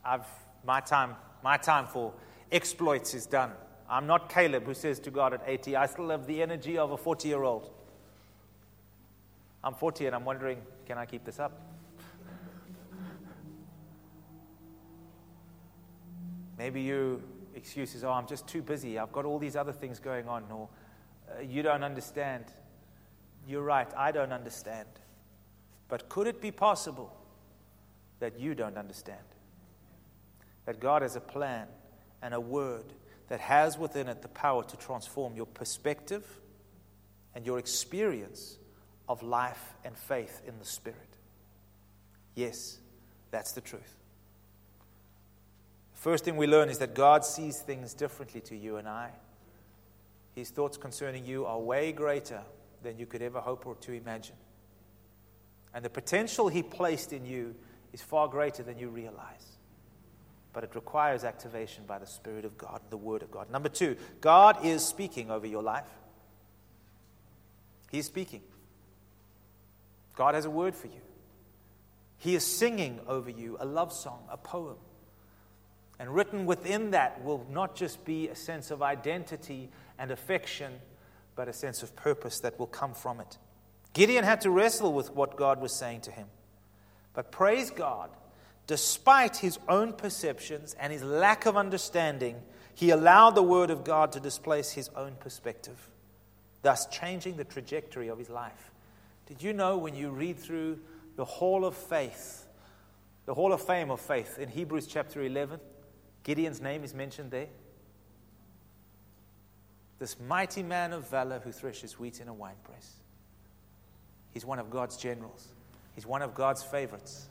I've 0.03 0.25
my 0.65 0.79
time 0.79 1.15
my 1.43 1.57
time 1.57 1.87
for 1.87 2.13
exploits 2.51 3.13
is 3.13 3.25
done. 3.25 3.51
I'm 3.89 4.07
not 4.07 4.29
Caleb 4.29 4.65
who 4.65 4.73
says 4.73 4.99
to 5.01 5.11
God 5.11 5.33
at 5.33 5.41
80, 5.45 5.75
I 5.75 5.85
still 5.87 6.09
have 6.09 6.27
the 6.27 6.41
energy 6.41 6.77
of 6.77 6.91
a 6.91 6.97
40 6.97 7.27
year 7.27 7.43
old. 7.43 7.71
I'm 9.63 9.73
40 9.73 10.05
and 10.05 10.15
I'm 10.15 10.25
wondering, 10.25 10.61
can 10.85 10.97
I 10.97 11.05
keep 11.05 11.25
this 11.25 11.39
up? 11.39 11.69
Maybe 16.57 16.81
you 16.81 17.21
excuses, 17.55 18.03
oh, 18.03 18.11
I'm 18.11 18.27
just 18.27 18.47
too 18.47 18.61
busy. 18.61 18.99
I've 18.99 19.11
got 19.11 19.25
all 19.25 19.39
these 19.39 19.55
other 19.55 19.71
things 19.71 19.99
going 19.99 20.27
on. 20.27 20.43
Or 20.51 20.69
uh, 21.29 21.41
you 21.41 21.61
don't 21.61 21.83
understand. 21.83 22.45
You're 23.47 23.63
right, 23.63 23.87
I 23.97 24.11
don't 24.11 24.31
understand. 24.31 24.87
But 25.87 26.09
could 26.09 26.27
it 26.27 26.41
be 26.41 26.51
possible 26.51 27.15
that 28.19 28.39
you 28.39 28.55
don't 28.55 28.77
understand? 28.77 29.19
That 30.65 30.79
God 30.79 31.01
has 31.01 31.15
a 31.15 31.21
plan 31.21 31.67
and 32.21 32.33
a 32.33 32.39
word 32.39 32.85
that 33.27 33.39
has 33.39 33.77
within 33.77 34.07
it 34.07 34.21
the 34.21 34.27
power 34.27 34.63
to 34.63 34.77
transform 34.77 35.35
your 35.35 35.45
perspective 35.45 36.25
and 37.35 37.45
your 37.45 37.59
experience 37.59 38.57
of 39.09 39.23
life 39.23 39.73
and 39.83 39.97
faith 39.97 40.41
in 40.47 40.57
the 40.59 40.65
Spirit. 40.65 41.17
Yes, 42.35 42.77
that's 43.31 43.51
the 43.51 43.61
truth. 43.61 43.97
First 45.95 46.23
thing 46.23 46.37
we 46.37 46.47
learn 46.47 46.69
is 46.69 46.77
that 46.77 46.93
God 46.93 47.25
sees 47.25 47.59
things 47.59 47.93
differently 47.93 48.39
to 48.41 48.55
you 48.55 48.77
and 48.77 48.87
I. 48.87 49.09
His 50.35 50.51
thoughts 50.51 50.77
concerning 50.77 51.25
you 51.25 51.45
are 51.45 51.59
way 51.59 51.91
greater 51.91 52.41
than 52.83 52.97
you 52.97 53.05
could 53.05 53.21
ever 53.21 53.41
hope 53.41 53.65
or 53.65 53.75
to 53.75 53.91
imagine. 53.91 54.35
And 55.73 55.83
the 55.83 55.89
potential 55.89 56.47
He 56.47 56.63
placed 56.63 57.11
in 57.11 57.25
you 57.25 57.55
is 57.91 58.01
far 58.01 58.27
greater 58.27 58.63
than 58.63 58.77
you 58.77 58.89
realize. 58.89 59.57
But 60.53 60.63
it 60.63 60.75
requires 60.75 61.23
activation 61.23 61.83
by 61.85 61.99
the 61.99 62.07
Spirit 62.07 62.45
of 62.45 62.57
God, 62.57 62.79
and 62.81 62.91
the 62.91 62.97
Word 62.97 63.23
of 63.23 63.31
God. 63.31 63.51
Number 63.51 63.69
two, 63.69 63.97
God 64.21 64.65
is 64.65 64.85
speaking 64.85 65.29
over 65.29 65.45
your 65.45 65.63
life. 65.63 65.89
He's 67.91 68.05
speaking. 68.05 68.41
God 70.19 70.35
has 70.35 70.43
a 70.43 70.49
word 70.49 70.75
for 70.75 70.87
you. 70.87 71.01
He 72.17 72.35
is 72.35 72.45
singing 72.45 72.99
over 73.07 73.29
you 73.29 73.55
a 73.57 73.65
love 73.65 73.93
song, 73.93 74.19
a 74.29 74.35
poem. 74.35 74.75
And 75.97 76.13
written 76.13 76.45
within 76.45 76.91
that 76.91 77.23
will 77.23 77.47
not 77.49 77.73
just 77.73 78.03
be 78.03 78.27
a 78.27 78.35
sense 78.35 78.69
of 78.69 78.81
identity 78.81 79.69
and 79.97 80.11
affection, 80.11 80.73
but 81.37 81.47
a 81.47 81.53
sense 81.53 81.83
of 81.83 81.95
purpose 81.95 82.41
that 82.41 82.59
will 82.59 82.67
come 82.67 82.93
from 82.93 83.21
it. 83.21 83.37
Gideon 83.93 84.25
had 84.25 84.41
to 84.41 84.51
wrestle 84.51 84.91
with 84.91 85.09
what 85.15 85.37
God 85.37 85.61
was 85.61 85.71
saying 85.71 86.01
to 86.01 86.11
him. 86.11 86.27
But 87.13 87.31
praise 87.31 87.71
God, 87.71 88.09
despite 88.67 89.37
his 89.37 89.57
own 89.69 89.93
perceptions 89.93 90.75
and 90.77 90.91
his 90.91 91.01
lack 91.01 91.45
of 91.45 91.55
understanding, 91.55 92.35
he 92.75 92.89
allowed 92.89 93.35
the 93.35 93.41
Word 93.41 93.69
of 93.69 93.85
God 93.85 94.11
to 94.11 94.19
displace 94.19 94.71
his 94.71 94.89
own 94.97 95.13
perspective, 95.17 95.77
thus 96.61 96.87
changing 96.87 97.37
the 97.37 97.45
trajectory 97.45 98.09
of 98.09 98.19
his 98.19 98.29
life. 98.29 98.71
Did 99.29 99.43
you 99.43 99.53
know 99.53 99.77
when 99.77 99.93
you 99.93 100.09
read 100.09 100.39
through 100.39 100.79
the 101.15 101.23
Hall 101.23 101.63
of 101.63 101.75
Faith, 101.75 102.47
the 103.27 103.33
Hall 103.35 103.53
of 103.53 103.61
Fame 103.61 103.91
of 103.91 104.01
Faith 104.01 104.39
in 104.39 104.49
Hebrews 104.49 104.87
chapter 104.87 105.21
11, 105.21 105.59
Gideon's 106.23 106.59
name 106.59 106.83
is 106.83 106.95
mentioned 106.95 107.29
there? 107.29 107.45
This 109.99 110.19
mighty 110.19 110.63
man 110.63 110.93
of 110.93 111.07
valor 111.07 111.39
who 111.43 111.51
threshes 111.51 111.99
wheat 111.99 112.19
in 112.19 112.27
a 112.27 112.33
winepress. 112.33 112.95
He's 114.31 114.45
one 114.45 114.57
of 114.57 114.71
God's 114.71 114.97
generals. 114.97 115.49
He's 115.93 116.07
one 116.07 116.23
of 116.23 116.33
God's 116.33 116.63
favorites. 116.63 117.27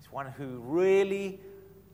He's 0.00 0.10
one 0.10 0.26
who 0.26 0.58
really 0.64 1.38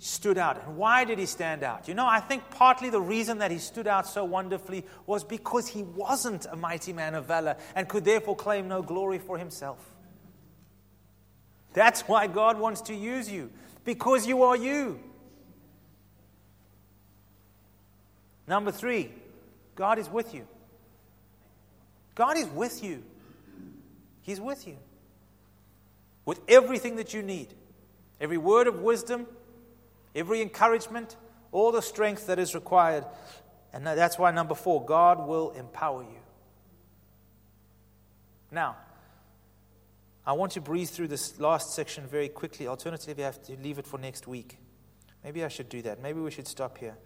stood 0.05 0.37
out. 0.37 0.63
And 0.63 0.77
why 0.77 1.05
did 1.05 1.19
he 1.19 1.25
stand 1.25 1.63
out? 1.63 1.89
You 1.89 1.95
know, 1.95 2.07
I 2.07 2.21
think 2.21 2.51
partly 2.51 2.91
the 2.91 3.01
reason 3.01 3.39
that 3.39 3.51
he 3.51 3.57
stood 3.57 3.87
out 3.87 4.07
so 4.07 4.23
wonderfully 4.23 4.85
was 5.07 5.25
because 5.25 5.67
he 5.67 5.83
wasn't 5.83 6.45
a 6.51 6.57
mighty 6.57 6.93
man 6.93 7.15
of 7.15 7.25
valor 7.25 7.57
and 7.75 7.89
could 7.89 8.05
therefore 8.05 8.37
claim 8.37 8.69
no 8.69 8.83
glory 8.83 9.19
for 9.19 9.39
himself. 9.39 9.79
That's 11.73 12.03
why 12.03 12.27
God 12.27 12.59
wants 12.59 12.83
to 12.83 12.95
use 12.95 13.31
you, 13.31 13.51
because 13.85 14.27
you 14.27 14.43
are 14.43 14.57
you. 14.57 15.01
Number 18.47 18.73
three, 18.73 19.11
God 19.75 19.99
is 19.99 20.11
with 20.11 20.35
you. 20.35 20.47
God 22.15 22.37
is 22.37 22.47
with 22.49 22.85
you. 22.85 23.03
He's 24.21 24.41
with 24.41 24.69
you 24.69 24.77
with 26.27 26.41
everything 26.47 26.97
that 26.97 27.15
you 27.15 27.23
need 27.23 27.49
every 28.21 28.39
word 28.39 28.67
of 28.67 28.81
wisdom, 28.81 29.27
every 30.15 30.41
encouragement, 30.43 31.17
all 31.53 31.73
the 31.73 31.83
strength 31.83 32.27
that 32.27 32.39
is 32.39 32.55
required. 32.55 33.05
And 33.73 33.87
that's 33.87 34.19
why, 34.19 34.31
number 34.31 34.55
four, 34.55 34.85
God 34.85 35.27
will 35.27 35.51
empower 35.53 36.03
you. 36.03 36.21
Now, 38.51 38.77
I 40.27 40.33
want 40.33 40.53
to 40.53 40.61
breeze 40.61 40.91
through 40.91 41.09
this 41.09 41.39
last 41.41 41.75
section 41.75 42.07
very 42.07 42.29
quickly. 42.29 42.67
Alternatively, 42.69 43.25
I 43.25 43.27
have 43.27 43.43
to 43.45 43.57
leave 43.57 43.79
it 43.79 43.87
for 43.87 43.99
next 43.99 44.27
week. 44.27 44.59
Maybe 45.23 45.45
I 45.45 45.49
should 45.49 45.69
do 45.69 45.83
that. 45.83 46.01
Maybe 46.03 46.21
we 46.21 46.31
should 46.31 46.47
stop 46.47 46.79
here. 46.79 46.97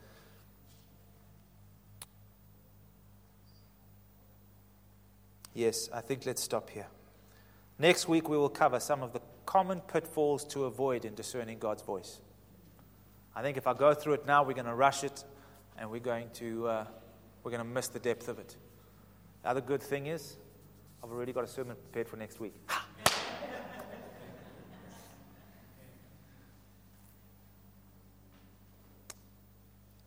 Yes, 5.54 5.88
I 5.92 6.00
think 6.00 6.26
let's 6.26 6.42
stop 6.42 6.70
here. 6.70 6.86
Next 7.78 8.08
week, 8.08 8.28
we 8.28 8.36
will 8.36 8.48
cover 8.48 8.78
some 8.78 9.02
of 9.02 9.12
the 9.12 9.20
common 9.46 9.80
pitfalls 9.80 10.44
to 10.48 10.64
avoid 10.64 11.04
in 11.04 11.14
discerning 11.14 11.58
God's 11.58 11.82
voice. 11.82 12.20
I 13.34 13.42
think 13.42 13.56
if 13.56 13.66
I 13.66 13.74
go 13.74 13.94
through 13.94 14.14
it 14.14 14.26
now, 14.26 14.42
we're 14.42 14.54
going 14.54 14.66
to 14.66 14.74
rush 14.74 15.04
it 15.04 15.24
and 15.78 15.90
we're 15.90 16.00
going 16.00 16.30
to, 16.34 16.66
uh, 16.68 16.84
we're 17.42 17.50
going 17.50 17.62
to 17.62 17.68
miss 17.68 17.88
the 17.88 17.98
depth 17.98 18.28
of 18.28 18.38
it. 18.38 18.56
The 19.42 19.50
other 19.50 19.60
good 19.60 19.82
thing 19.82 20.06
is, 20.06 20.36
I've 21.02 21.10
already 21.10 21.32
got 21.32 21.44
a 21.44 21.48
sermon 21.48 21.76
prepared 21.76 22.08
for 22.08 22.16
next 22.16 22.40
week. 22.40 22.54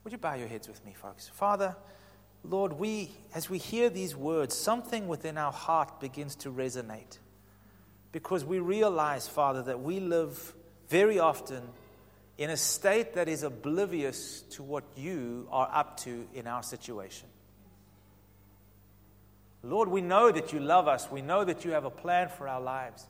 Would 0.03 0.11
you 0.11 0.17
bow 0.17 0.33
your 0.33 0.47
heads 0.47 0.67
with 0.67 0.83
me, 0.85 0.93
folks? 0.93 1.29
Father, 1.29 1.75
Lord, 2.43 2.73
we, 2.73 3.11
as 3.33 3.49
we 3.49 3.59
hear 3.59 3.89
these 3.89 4.15
words, 4.15 4.55
something 4.55 5.07
within 5.07 5.37
our 5.37 5.51
heart 5.51 5.99
begins 5.99 6.35
to 6.37 6.51
resonate 6.51 7.19
because 8.11 8.43
we 8.43 8.59
realize, 8.59 9.27
Father, 9.27 9.61
that 9.63 9.81
we 9.81 9.99
live 9.99 10.53
very 10.89 11.19
often 11.19 11.61
in 12.41 12.49
a 12.49 12.57
state 12.57 13.13
that 13.13 13.29
is 13.29 13.43
oblivious 13.43 14.41
to 14.49 14.63
what 14.63 14.83
you 14.97 15.47
are 15.51 15.69
up 15.71 15.97
to 15.97 16.27
in 16.33 16.47
our 16.47 16.63
situation. 16.63 17.27
Lord, 19.61 19.89
we 19.89 20.01
know 20.01 20.31
that 20.31 20.51
you 20.51 20.59
love 20.59 20.87
us. 20.87 21.11
We 21.11 21.21
know 21.21 21.43
that 21.43 21.63
you 21.63 21.71
have 21.73 21.85
a 21.85 21.91
plan 21.91 22.29
for 22.29 22.47
our 22.47 22.59
lives. 22.59 23.05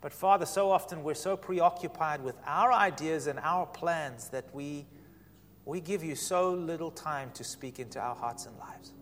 But 0.00 0.14
Father, 0.14 0.46
so 0.46 0.70
often 0.70 1.02
we're 1.02 1.12
so 1.12 1.36
preoccupied 1.36 2.24
with 2.24 2.34
our 2.46 2.72
ideas 2.72 3.26
and 3.26 3.38
our 3.40 3.66
plans 3.66 4.30
that 4.30 4.46
we, 4.54 4.86
we 5.66 5.82
give 5.82 6.02
you 6.02 6.14
so 6.14 6.50
little 6.54 6.90
time 6.90 7.32
to 7.32 7.44
speak 7.44 7.78
into 7.78 8.00
our 8.00 8.14
hearts 8.14 8.46
and 8.46 8.56
lives. 8.56 8.94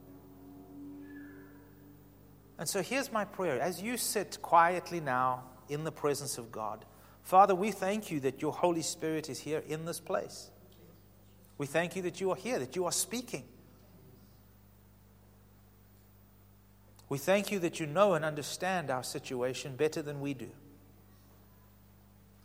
And 2.59 2.69
so 2.69 2.83
here's 2.83 3.13
my 3.13 3.25
prayer. 3.25 3.61
As 3.61 3.81
you 3.81 3.99
sit 3.99 4.43
quietly 4.43 4.99
now 4.99 5.45
in 5.69 5.85
the 5.85 5.93
presence 5.93 6.39
of 6.39 6.51
God, 6.51 6.85
Father, 7.29 7.55
we 7.55 7.73
thank 7.73 8.11
you 8.11 8.21
that 8.21 8.41
your 8.41 8.55
Holy 8.55 8.81
Spirit 8.81 9.29
is 9.29 9.39
here 9.39 9.63
in 9.69 9.85
this 9.85 10.01
place. 10.01 10.49
We 11.59 11.67
thank 11.67 11.95
you 11.95 12.01
that 12.01 12.23
you 12.23 12.31
are 12.31 12.37
here, 12.37 12.59
that 12.59 12.75
you 12.75 12.87
are 12.87 12.91
speaking. 12.91 13.45
We 17.11 17.19
thank 17.19 17.53
you 17.53 17.59
that 17.59 17.81
you 17.81 17.85
know 17.85 18.15
and 18.15 18.25
understand 18.25 18.91
our 18.91 19.03
situation 19.03 19.77
better 19.77 20.01
than 20.01 20.23
we 20.23 20.33
do. 20.33 20.49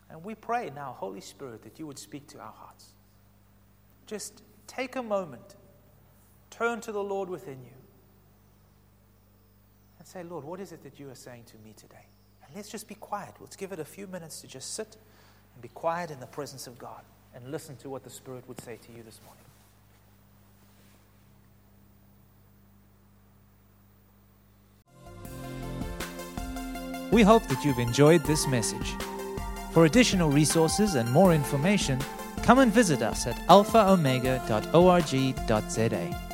And 0.10 0.22
we 0.22 0.36
pray 0.36 0.70
now, 0.76 0.98
Holy 1.00 1.22
Spirit, 1.22 1.64
that 1.64 1.80
you 1.80 1.88
would 1.88 1.98
speak 1.98 2.28
to 2.32 2.40
our 2.40 2.54
hearts. 2.54 2.88
Just 4.06 4.44
take 4.68 4.98
a 4.98 5.02
moment, 5.02 5.56
turn 6.50 6.82
to 6.82 6.92
the 6.92 7.02
Lord 7.02 7.30
within 7.30 7.62
you 7.64 7.78
and 9.98 10.06
say, 10.06 10.24
Lord, 10.24 10.44
what 10.44 10.60
is 10.60 10.74
it 10.74 10.84
that 10.84 11.00
you 11.00 11.10
are 11.10 11.16
saying 11.16 11.46
to 11.46 11.58
me 11.66 11.72
today? 11.72 12.08
Let's 12.56 12.70
just 12.70 12.88
be 12.88 12.96
quiet. 12.96 13.34
Let's 13.40 13.56
give 13.56 13.72
it 13.72 13.80
a 13.80 13.86
few 13.86 14.08
minutes 14.08 14.42
to 14.42 14.48
just 14.48 14.74
sit 14.76 14.98
and 15.54 15.62
be 15.62 15.70
quiet 15.70 16.12
in 16.12 16.20
the 16.20 16.28
presence 16.28 16.68
of 16.68 16.78
God 16.78 17.02
and 17.36 17.52
listen 17.52 17.76
to 17.78 17.90
what 17.90 18.04
the 18.04 18.10
Spirit 18.10 18.44
would 18.48 18.60
say 18.62 18.78
to 18.86 18.92
you 18.92 19.04
this 19.04 19.20
morning. 19.26 19.40
We 27.12 27.22
hope 27.22 27.48
that 27.48 27.64
you've 27.64 27.80
enjoyed 27.80 28.24
this 28.24 28.48
message. 28.48 28.96
For 29.72 29.86
additional 29.86 30.30
resources 30.30 30.96
and 30.96 31.12
more 31.12 31.34
information, 31.34 32.00
come 32.42 32.58
and 32.60 32.72
visit 32.72 33.04
us 33.04 33.28
at 33.28 33.36
alphaomega.org.za. 33.48 36.33